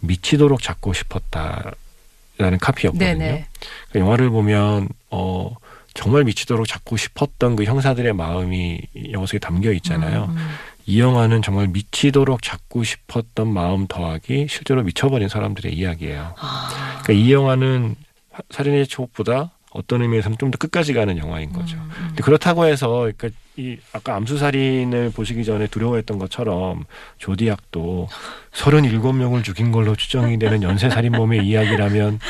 미치도록 0.00 0.62
잡고 0.62 0.92
싶었다라는 0.92 2.58
카피였거든요. 2.60 3.18
네네. 3.18 3.46
그 3.92 3.98
영화를 3.98 4.30
보면 4.30 4.88
어 5.10 5.54
정말 5.94 6.24
미치도록 6.24 6.68
잡고 6.68 6.96
싶었던 6.96 7.56
그 7.56 7.64
형사들의 7.64 8.12
마음이 8.12 8.80
영화 9.12 9.26
속에 9.26 9.38
담겨 9.38 9.72
있잖아요. 9.72 10.26
음, 10.30 10.36
음. 10.36 10.48
이 10.86 11.00
영화는 11.00 11.42
정말 11.42 11.66
미치도록 11.68 12.42
잡고 12.42 12.84
싶었던 12.84 13.48
마음 13.52 13.86
더하기 13.86 14.46
실제로 14.48 14.82
미쳐버린 14.84 15.28
사람들의 15.28 15.72
이야기예요. 15.74 16.34
아. 16.38 17.00
그러니까 17.02 17.12
이 17.12 17.32
영화는 17.32 17.96
화- 18.30 18.42
살인의 18.50 18.86
추억보다 18.86 19.50
어떤 19.70 20.02
의미에서는 20.02 20.38
좀 20.38 20.50
더 20.50 20.56
끝까지 20.58 20.92
가는 20.94 21.18
영화인 21.18 21.52
거죠. 21.52 21.76
음, 21.76 21.82
음. 21.98 22.04
근데 22.08 22.22
그렇다고 22.22 22.66
해서 22.66 22.88
그러니까 23.16 23.28
이 23.58 23.76
아까 23.92 24.14
암수살인을 24.14 25.10
보시기 25.10 25.44
전에 25.44 25.66
두려워했던 25.66 26.16
것처럼 26.20 26.84
조디악도 27.18 28.06
37명을 28.52 29.42
죽인 29.42 29.72
걸로 29.72 29.96
추정이 29.96 30.38
되는 30.38 30.62
연쇄살인범의 30.62 31.42
이야기라면 31.44 32.20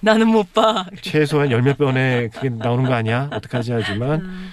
나는 0.00 0.28
못 0.28 0.54
봐. 0.54 0.86
최소한 1.02 1.50
열몇 1.50 1.76
번에 1.76 2.28
그게 2.32 2.48
나오는 2.48 2.84
거 2.84 2.94
아니야? 2.94 3.28
어떡하지 3.34 3.72
하지만 3.72 4.22
음. 4.22 4.50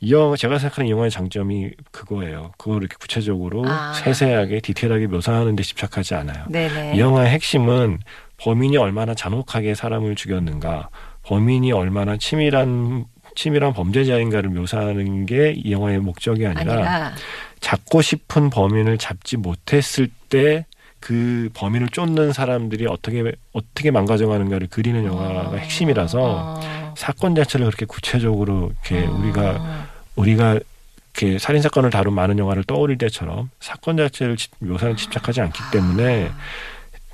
이 0.00 0.12
영화 0.12 0.34
제가 0.34 0.58
생각하는 0.58 0.88
이 0.88 0.90
영화의 0.90 1.12
장점이 1.12 1.70
그거예요. 1.92 2.50
그걸 2.58 2.78
이렇게 2.78 2.96
구체적으로 2.98 3.64
아. 3.64 3.92
세세하게 3.92 4.60
디테일하게 4.60 5.06
묘사하는 5.06 5.54
데 5.54 5.62
집착하지 5.62 6.16
않아요. 6.16 6.46
네네. 6.48 6.96
이 6.96 7.00
영화의 7.00 7.30
핵심은 7.30 8.00
범인이 8.38 8.76
얼마나 8.76 9.14
잔혹하게 9.14 9.76
사람을 9.76 10.16
죽였는가, 10.16 10.88
범인이 11.22 11.70
얼마나 11.70 12.16
치밀한 12.16 13.06
치밀한 13.38 13.72
범죄자인가를 13.72 14.50
묘사하는 14.50 15.24
게 15.26 15.54
이 15.56 15.70
영화의 15.70 16.00
목적이 16.00 16.46
아니라, 16.46 16.72
아니라 16.72 17.12
잡고 17.60 18.02
싶은 18.02 18.50
범인을 18.50 18.98
잡지 18.98 19.36
못했을 19.36 20.08
때그 20.28 21.50
범인을 21.54 21.88
쫓는 21.90 22.32
사람들이 22.32 22.86
어떻게 22.88 23.22
어떻게 23.52 23.92
망가져가는가를 23.92 24.66
그리는 24.70 25.04
영화가 25.04 25.56
핵심이라서 25.56 26.18
어. 26.20 26.94
사건 26.96 27.36
자체를 27.36 27.66
그렇게 27.66 27.86
구체적으로 27.86 28.72
이렇게 28.88 29.06
어. 29.06 29.12
우리가 29.12 29.88
우리가 30.16 30.58
이렇게 31.20 31.38
살인 31.38 31.62
사건을 31.62 31.90
다룬 31.90 32.14
많은 32.14 32.38
영화를 32.38 32.64
떠올릴 32.64 32.98
때처럼 32.98 33.50
사건 33.60 33.96
자체를 33.96 34.36
집- 34.36 34.50
묘사에 34.58 34.96
집착하지 34.96 35.40
않기 35.42 35.60
때문에 35.72 36.30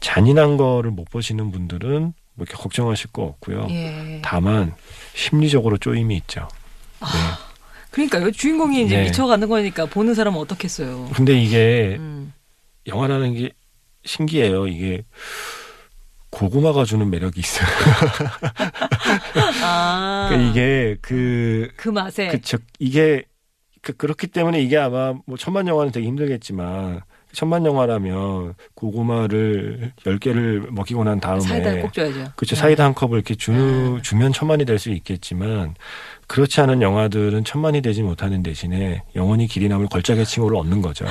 잔인한 0.01 0.57
거를 0.57 0.91
못 0.91 1.05
보시는 1.11 1.51
분들은 1.51 2.01
뭐 2.37 2.47
이렇게 2.47 2.55
걱정하실 2.61 3.11
거 3.13 3.23
없고요. 3.25 3.67
예. 3.71 4.21
다만 4.23 4.75
심리적으로 5.15 5.79
쪼임이 5.79 6.17
있죠. 6.19 6.49
그러니까요. 7.91 8.31
주인공이 8.33 8.85
이제 8.85 8.97
네. 8.97 9.05
미쳐가는 9.05 9.49
거니까 9.49 9.87
보는 9.87 10.15
사람은 10.15 10.39
어떻겠어요. 10.41 11.11
근데 11.15 11.41
이게 11.41 11.97
음. 11.99 12.33
영화라는 12.87 13.35
게 13.35 13.51
신기해요. 14.05 14.67
이게 14.67 15.05
고구마가 16.31 16.85
주는 16.85 17.09
매력이 17.09 17.39
있어요. 17.41 17.67
아. 19.63 20.27
그러니까 20.29 20.51
이게 20.51 20.97
그 21.01 21.71
그 21.77 21.89
맛에. 21.89 22.29
그 22.29 22.41
즉 22.43 22.63
이게 22.81 23.23
그, 23.81 23.93
그렇기 23.93 24.27
때문에 24.29 24.61
이게 24.61 24.77
아마 24.77 25.15
뭐 25.27 25.37
천만 25.39 25.69
영화는 25.69 25.93
되게 25.93 26.07
힘들겠지만 26.07 27.03
천만 27.35 27.67
영화라면 27.67 28.55
고구마를 28.75 29.93
열 30.07 30.19
개를 30.19 30.67
먹이고 30.71 31.05
난 31.05 31.21
다음에 31.21 31.41
사이다를 31.41 31.83
꼭 31.83 31.93
줘야죠. 31.93 32.33
그렇죠 32.37 32.55
네. 32.55 32.61
사이다 32.61 32.85
한 32.85 32.95
컵을 32.95 33.15
이렇게 33.17 33.35
주, 33.35 33.99
주면 34.03 34.33
천만이 34.33 34.65
될 34.65 34.79
수 34.79 34.91
있겠지만 34.91 35.75
그렇지 36.27 36.61
않은 36.63 36.83
영화들은 36.83 37.45
천만이 37.45 37.81
되지 37.83 38.03
못하는 38.03 38.43
대신에 38.43 39.03
영원히 39.15 39.47
길이 39.47 39.69
남을 39.69 39.87
걸작의 39.89 40.25
칭호를 40.27 40.57
얻는 40.59 40.83
거죠. 40.83 41.05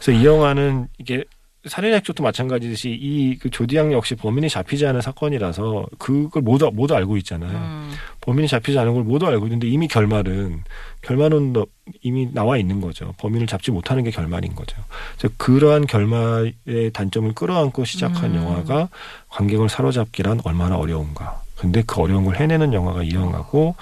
그래서 0.00 0.12
이 0.20 0.24
영화는 0.24 0.88
이게 0.98 1.24
살인의 1.66 1.96
액조도 1.98 2.22
마찬가지듯이 2.22 2.90
이 2.90 3.38
그 3.40 3.48
조디양 3.48 3.92
역시 3.92 4.14
범인이 4.14 4.48
잡히지 4.50 4.84
않은 4.86 5.00
사건이라서 5.00 5.86
그걸 5.98 6.42
모두 6.42 6.70
모두 6.72 6.94
알고 6.94 7.16
있잖아요. 7.18 7.50
음. 7.56 7.90
범인이 8.24 8.48
잡히지 8.48 8.78
않은 8.78 8.94
걸 8.94 9.04
모두 9.04 9.26
알고 9.26 9.46
있는데 9.46 9.68
이미 9.68 9.86
결말은 9.86 10.62
결말은 11.02 11.52
너- 11.52 11.66
이미 12.02 12.28
나와 12.32 12.56
있는 12.56 12.80
거죠. 12.80 13.12
범인을 13.18 13.46
잡지 13.46 13.70
못하는 13.70 14.02
게 14.02 14.10
결말인 14.10 14.54
거죠. 14.54 14.76
그래서 15.18 15.34
그러한 15.36 15.86
결말의 15.86 16.90
단점을 16.94 17.32
끌어안고 17.34 17.84
시작한 17.84 18.30
음. 18.30 18.36
영화가 18.36 18.88
관객을 19.28 19.68
사로잡기란 19.68 20.40
얼마나 20.44 20.76
어려운가. 20.78 21.42
근데 21.56 21.82
그 21.86 22.00
어려운 22.00 22.24
걸 22.24 22.36
해내는 22.36 22.72
영화가 22.72 23.02
이 23.02 23.10
영화고 23.12 23.74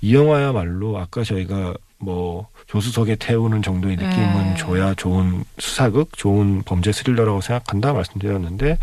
이 0.00 0.14
영화야말로 0.14 0.98
아까 0.98 1.22
저희가 1.22 1.74
뭐 1.98 2.48
조수석에 2.66 3.16
태우는 3.16 3.62
정도의 3.62 3.96
느낌은 3.96 4.44
네. 4.50 4.54
줘야 4.56 4.94
좋은 4.94 5.44
수사극, 5.58 6.10
좋은 6.16 6.62
범죄 6.64 6.90
스릴러라고 6.92 7.40
생각한다 7.40 7.92
말씀드렸는데 7.92 8.78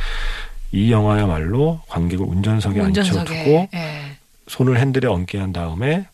이 0.72 0.92
영화야말로 0.92 1.82
관객을 1.88 2.26
운전석에 2.26 2.82
앉혀두고 2.82 3.18
운전석에. 3.20 3.70
예. 3.74 4.15
손을 4.48 4.78
핸들에 4.80 5.08
얹게 5.08 5.38
한 5.38 5.54
다음에 5.54 6.08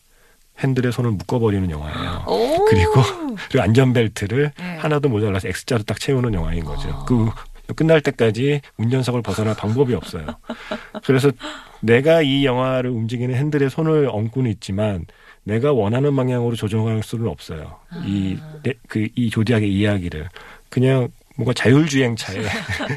핸들에 0.60 0.90
손을 0.90 1.10
묶어버리는 1.12 1.70
영화예요. 1.70 2.24
오. 2.26 2.64
그리고 2.66 2.92
그리고 3.50 3.62
안전벨트를 3.64 4.52
네. 4.56 4.76
하나도 4.78 5.08
모자라서 5.08 5.48
X자로 5.48 5.82
딱 5.84 5.98
채우는 5.98 6.34
영화인 6.34 6.64
거죠. 6.64 6.88
어. 6.90 7.04
그 7.06 7.30
끝날 7.74 8.00
때까지 8.00 8.60
운전석을 8.76 9.22
벗어날 9.22 9.54
방법이 9.56 9.94
없어요. 9.94 10.26
그래서 11.04 11.30
내가 11.80 12.20
이 12.22 12.44
영화를 12.44 12.90
움직이는 12.90 13.34
핸들에 13.34 13.68
손을 13.68 14.08
얹고는 14.10 14.50
있지만 14.52 15.06
내가 15.44 15.72
원하는 15.72 16.14
방향으로 16.14 16.54
조정할 16.54 17.02
수는 17.02 17.28
없어요. 17.28 17.78
이 18.04 18.36
그 18.88 19.08
이 19.16 19.30
조디악의 19.30 19.72
이야기를 19.72 20.28
그냥 20.68 21.08
뭔가 21.42 21.52
자율주행차에 21.54 22.36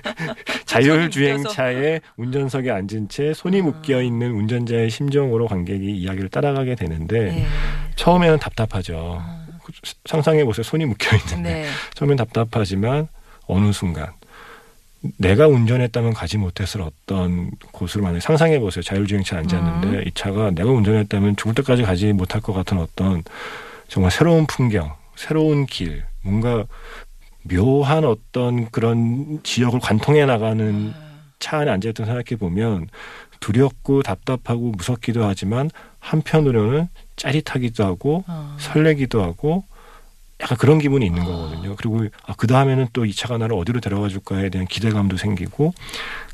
자율주행차에 0.65 1.99
운전석에 2.15 2.69
앉은 2.69 3.09
채 3.09 3.33
손이 3.33 3.61
묶여 3.61 4.01
있는 4.01 4.31
운전자의 4.31 4.91
심정으로 4.91 5.47
관객이 5.47 5.91
이야기를 5.97 6.29
따라가게 6.29 6.75
되는데 6.75 7.39
예. 7.39 7.45
처음에는 7.95 8.37
답답하죠. 8.37 9.21
상상해 10.05 10.45
보세요. 10.45 10.63
손이 10.63 10.85
묶여 10.85 11.17
있는데 11.17 11.53
네. 11.53 11.65
처음엔 11.95 12.17
답답하지만 12.17 13.07
어느 13.47 13.71
순간 13.71 14.07
내가 15.17 15.47
운전했다면 15.47 16.13
가지 16.13 16.37
못했을 16.37 16.81
어떤 16.81 17.51
곳을 17.71 18.01
만약 18.01 18.19
상상해 18.19 18.59
보세요. 18.59 18.83
자율주행차 18.83 19.37
앉았는데 19.39 19.87
음. 19.87 20.03
이 20.05 20.11
차가 20.13 20.51
내가 20.51 20.69
운전했다면 20.69 21.35
죽을 21.35 21.55
때까지 21.55 21.81
가지 21.81 22.13
못할 22.13 22.41
것 22.41 22.53
같은 22.53 22.77
어떤 22.77 23.23
정말 23.87 24.11
새로운 24.11 24.45
풍경, 24.45 24.93
새로운 25.15 25.65
길, 25.65 26.03
뭔가 26.21 26.65
묘한 27.49 28.05
어떤 28.05 28.69
그런 28.71 29.39
지역을 29.43 29.79
관통해 29.79 30.25
나가는 30.25 30.93
차 31.39 31.59
안에 31.59 31.71
앉아있던 31.71 32.05
생각해 32.05 32.37
보면 32.39 32.87
두렵고 33.39 34.01
답답하고 34.03 34.71
무섭기도 34.71 35.25
하지만 35.25 35.69
한편으로는 35.99 36.87
짜릿하기도 37.15 37.83
하고 37.85 38.23
어. 38.27 38.55
설레기도 38.59 39.21
하고 39.21 39.65
약간 40.41 40.57
그런 40.57 40.79
기분이 40.79 41.05
있는 41.05 41.23
거거든요. 41.23 41.75
그리고 41.77 42.05
아, 42.25 42.33
그 42.35 42.47
다음에는 42.47 42.87
또 42.93 43.05
이 43.05 43.13
차가 43.13 43.37
나를 43.37 43.55
어디로 43.55 43.79
데려가 43.79 44.09
줄까에 44.09 44.49
대한 44.49 44.67
기대감도 44.67 45.17
생기고 45.17 45.73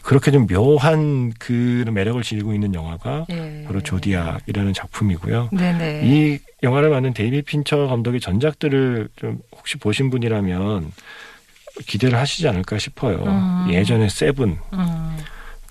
그렇게 0.03 0.31
좀 0.31 0.47
묘한 0.47 1.31
그 1.37 1.85
매력을 1.91 2.21
지니고 2.23 2.53
있는 2.53 2.73
영화가 2.73 3.27
예. 3.29 3.63
바로 3.65 3.81
조디악이라는 3.81 4.73
작품이고요. 4.73 5.49
네네. 5.51 6.01
이 6.03 6.39
영화를 6.63 6.89
만든 6.89 7.13
데이빗 7.13 7.41
핀처 7.43 7.87
감독의 7.87 8.19
전작들을 8.19 9.09
좀 9.15 9.39
혹시 9.55 9.77
보신 9.77 10.09
분이라면 10.09 10.91
기대를 11.87 12.17
하시지 12.17 12.47
않을까 12.47 12.77
싶어요. 12.77 13.23
음. 13.23 13.67
예전에 13.71 14.09
세븐, 14.09 14.57
음. 14.73 15.17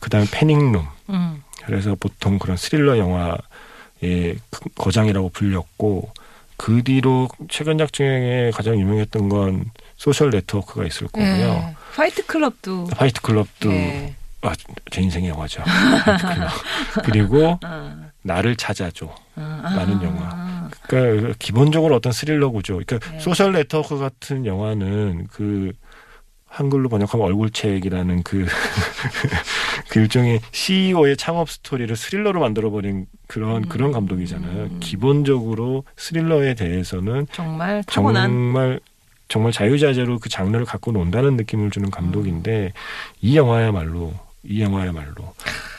그다음에 0.01 0.27
패닉룸. 0.31 0.87
음. 1.11 1.43
그래서 1.65 1.95
보통 1.99 2.39
그런 2.39 2.57
스릴러 2.57 2.99
영화의 2.99 4.39
그 4.51 4.61
거장이라고 4.77 5.29
불렸고 5.31 6.13
그 6.57 6.83
뒤로 6.83 7.29
최근작 7.49 7.93
중에 7.93 8.51
가장 8.55 8.79
유명했던 8.79 9.29
건 9.29 9.65
소셜 9.97 10.31
네트워크가 10.31 10.87
있을 10.87 11.09
거고요. 11.09 11.27
예. 11.27 11.75
파이트 11.95 12.25
클럽도. 12.27 12.85
파이트 12.87 13.21
클럽도 13.21 13.73
예. 13.73 14.15
아, 14.43 14.53
제 14.91 15.03
인생의 15.03 15.31
영화죠. 15.31 15.63
그리고 17.05 17.59
아. 17.63 18.11
나를 18.23 18.57
찾아줘. 18.57 19.15
아. 19.37 19.73
라는 19.77 20.03
영화. 20.03 20.69
그러니까 20.83 21.35
기본적으로 21.39 21.97
어떤 21.97 22.13
스릴러 22.13 22.51
구조. 22.51 22.79
그러니까 22.79 22.99
네. 23.11 23.21
소셜 23.21 23.53
네트워크 23.53 23.99
같은 23.99 24.47
영화는 24.47 25.27
그 25.31 25.73
한글로 26.47 26.89
번역하면 26.89 27.27
얼굴책이라는 27.27 28.23
그, 28.25 28.45
그 29.89 30.01
일종의 30.01 30.41
CEO의 30.51 31.17
창업 31.17 31.49
스토리를 31.49 31.95
스릴러로 31.95 32.41
만들어버린 32.41 33.07
그런 33.29 33.65
음. 33.65 33.69
그런 33.69 33.93
감독이잖아요. 33.93 34.79
기본적으로 34.81 35.85
스릴러에 35.97 36.55
대해서는 36.55 37.29
정말 37.33 37.85
타고난. 37.87 38.29
정말 38.31 38.81
정말 39.29 39.53
자유자재로 39.53 40.19
그 40.19 40.29
장르를 40.29 40.67
갖고 40.67 40.91
논다는 40.91 41.37
느낌을 41.37 41.71
주는 41.71 41.89
감독인데 41.89 42.73
이 43.21 43.37
영화야말로 43.37 44.13
이 44.43 44.63
영화야말로 44.63 45.35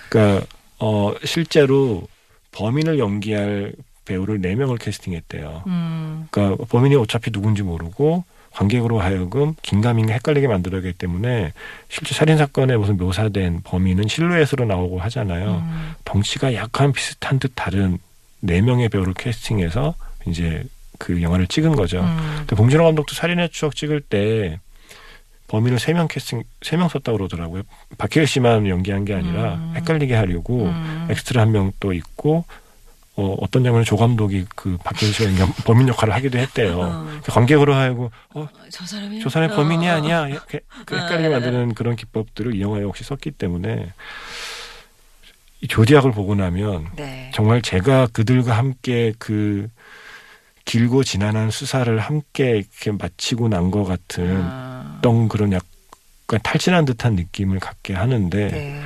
그러니까 0.09 0.45
어 0.79 1.13
실제로 1.23 2.07
범인을 2.51 2.99
연기할 2.99 3.73
배우를 4.05 4.41
네 4.41 4.55
명을 4.55 4.77
캐스팅했대요. 4.77 5.63
음. 5.67 6.27
그러니까 6.31 6.65
범인이 6.65 6.95
어차피 6.95 7.31
누군지 7.31 7.63
모르고 7.63 8.25
관객으로 8.51 8.99
하여금 8.99 9.53
긴가민가 9.61 10.13
헷갈리게 10.13 10.47
만들어야기 10.47 10.91
때문에 10.93 11.53
실제 11.87 12.13
살인 12.13 12.37
사건에 12.37 12.75
무슨 12.75 12.97
묘사된 12.97 13.61
범인은 13.63 14.07
실루엣으로 14.07 14.65
나오고 14.65 14.99
하잖아요. 14.99 15.63
음. 15.65 15.93
덩치가 16.03 16.53
약간 16.53 16.91
비슷한 16.91 17.39
듯 17.39 17.53
다른 17.55 17.97
네 18.41 18.61
명의 18.61 18.89
배우를 18.89 19.13
캐스팅해서 19.13 19.95
이제 20.27 20.65
그 20.97 21.21
영화를 21.21 21.47
찍은 21.47 21.75
거죠. 21.75 22.01
음. 22.01 22.35
근데 22.39 22.55
봉준호 22.55 22.83
감독도 22.83 23.15
살인의 23.15 23.49
추억 23.49 23.75
찍을 23.75 24.01
때 24.01 24.59
범인을 25.51 25.79
세 25.79 25.91
명 25.93 26.07
캐스팅 26.07 26.43
세 26.61 26.77
명 26.77 26.87
썼다고 26.87 27.17
그러더라고요. 27.17 27.63
박해일 27.97 28.25
씨만 28.27 28.67
연기한 28.67 29.03
게 29.05 29.13
아니라 29.13 29.55
음. 29.55 29.73
헷갈리게 29.75 30.15
하려고 30.15 30.63
음. 30.65 31.07
엑스트라 31.09 31.41
한 31.41 31.51
명 31.51 31.71
또 31.79 31.91
있고 31.93 32.45
어, 33.17 33.35
어떤 33.41 33.63
장면에 33.65 33.83
조 33.83 33.97
감독이 33.97 34.45
그 34.55 34.77
박해일 34.85 35.13
씨가 35.13 35.37
연기- 35.37 35.53
범인 35.67 35.87
역할을 35.89 36.13
하기도 36.15 36.37
했대요. 36.37 36.79
어. 36.79 37.07
관객으로 37.27 37.73
하여금 37.75 38.07
어, 38.33 38.47
저 38.69 38.85
사람이. 38.85 39.19
저 39.19 39.29
사람이 39.29 39.53
범인이 39.53 39.89
어. 39.89 39.93
아니야 39.95 40.27
이렇게 40.29 40.61
그 40.85 40.95
헷갈리게 40.97 41.27
어. 41.27 41.31
만드는 41.31 41.73
그런 41.73 41.97
기법들을 41.97 42.55
이 42.55 42.61
영화에 42.61 42.83
혹시 42.83 43.03
썼기 43.03 43.31
때문에 43.31 43.91
이 45.59 45.67
조디악을 45.67 46.13
보고 46.13 46.33
나면 46.35 46.87
네. 46.95 47.29
정말 47.35 47.61
제가 47.61 48.07
그들과 48.13 48.57
함께 48.57 49.13
그 49.19 49.67
길고 50.65 51.03
지난한 51.03 51.51
수사를 51.51 51.99
함께 51.99 52.57
이렇게 52.59 52.91
마치고 52.91 53.49
난 53.49 53.69
것 53.71 53.83
같은 53.83 54.39
아. 54.41 54.90
어떤 55.01 55.27
그런 55.27 55.51
약간 55.51 56.39
탈진한 56.43 56.85
듯한 56.85 57.15
느낌을 57.15 57.59
갖게 57.59 57.93
하는데 57.95 58.47
네. 58.51 58.81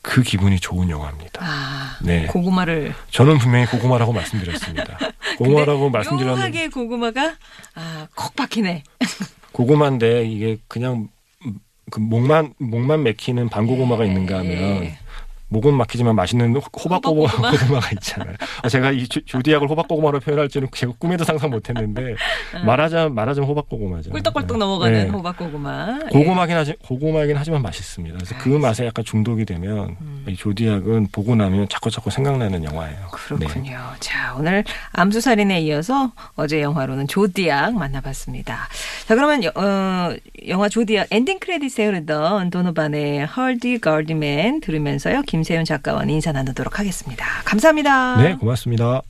그 0.00 0.22
기분이 0.22 0.58
좋은 0.58 0.88
영화입니다. 0.88 1.40
아, 1.44 1.98
네. 2.02 2.26
고구마를 2.26 2.94
저는 3.10 3.38
분명히 3.38 3.66
고구마라고 3.66 4.12
말씀드렸습니다. 4.14 4.98
고구마라고 5.38 5.90
말씀드렸는데 5.90 6.40
묘하게 6.40 6.68
고구마가 6.68 7.36
아, 7.74 8.08
콕 8.16 8.34
박히네. 8.34 8.82
고구마인데 9.52 10.24
이게 10.24 10.56
그냥 10.66 11.08
그 11.90 12.00
목만 12.00 12.54
목만 12.58 13.02
맥히는 13.02 13.50
반고구마가 13.50 14.04
예. 14.04 14.08
있는가 14.08 14.38
하면 14.38 14.96
목은 15.52 15.74
막히지만 15.74 16.16
맛있는 16.16 16.56
호박고구마? 16.56 17.28
고구마가 17.52 17.90
있잖아요. 17.92 18.34
아, 18.62 18.68
제가 18.68 18.90
이 18.92 19.06
조- 19.06 19.20
조디약을 19.24 19.68
호박고구마로 19.68 20.20
표현할 20.20 20.48
줄은 20.48 20.68
제가 20.74 20.94
꿈에도 20.98 21.24
상상 21.24 21.50
못했는데 21.50 22.14
말하자면 22.64 23.14
말하자면 23.14 23.48
호박고구마죠. 23.50 24.10
어. 24.10 24.12
꿀떡꿀떡 24.12 24.56
네. 24.56 24.58
넘어가는 24.58 25.04
네. 25.04 25.10
호박고구마. 25.10 25.98
예. 26.04 26.08
고구마긴 26.08 26.56
하지 26.56 26.74
고구마긴 26.82 27.36
하지만 27.36 27.60
맛있습니다. 27.62 28.16
그래서 28.16 28.34
그 28.38 28.48
맛에 28.48 28.86
약간 28.86 29.04
중독이 29.04 29.44
되면 29.44 29.96
음. 30.00 30.24
이 30.28 30.34
조디약은 30.36 31.08
보고 31.12 31.34
나면 31.36 31.68
자꾸 31.68 31.90
자꾸 31.90 32.10
생각나는 32.10 32.64
영화예요. 32.64 33.08
그렇군요. 33.12 33.70
네. 33.72 33.76
자, 34.00 34.34
오늘 34.38 34.64
암수살인에 34.92 35.60
이어서 35.62 36.12
어제 36.34 36.62
영화로는 36.62 37.08
조디악 37.08 37.74
만나봤습니다. 37.74 38.68
자, 39.06 39.14
그러면 39.14 39.44
여- 39.44 39.52
어, 39.54 40.14
영화 40.48 40.68
조디악 40.68 41.08
엔딩 41.10 41.38
크레딧에 41.38 41.84
흐르던 41.86 42.50
도노반의 42.50 43.26
헐디 43.26 43.78
걸디맨 43.80 44.60
들으면서요. 44.60 45.22
김세윤 45.42 45.64
작가와 45.64 46.04
인사 46.04 46.30
나누도록 46.32 46.78
하겠습니다. 46.78 47.26
감사합니다. 47.44 48.16
네, 48.22 48.36
고맙습니다. 48.36 49.02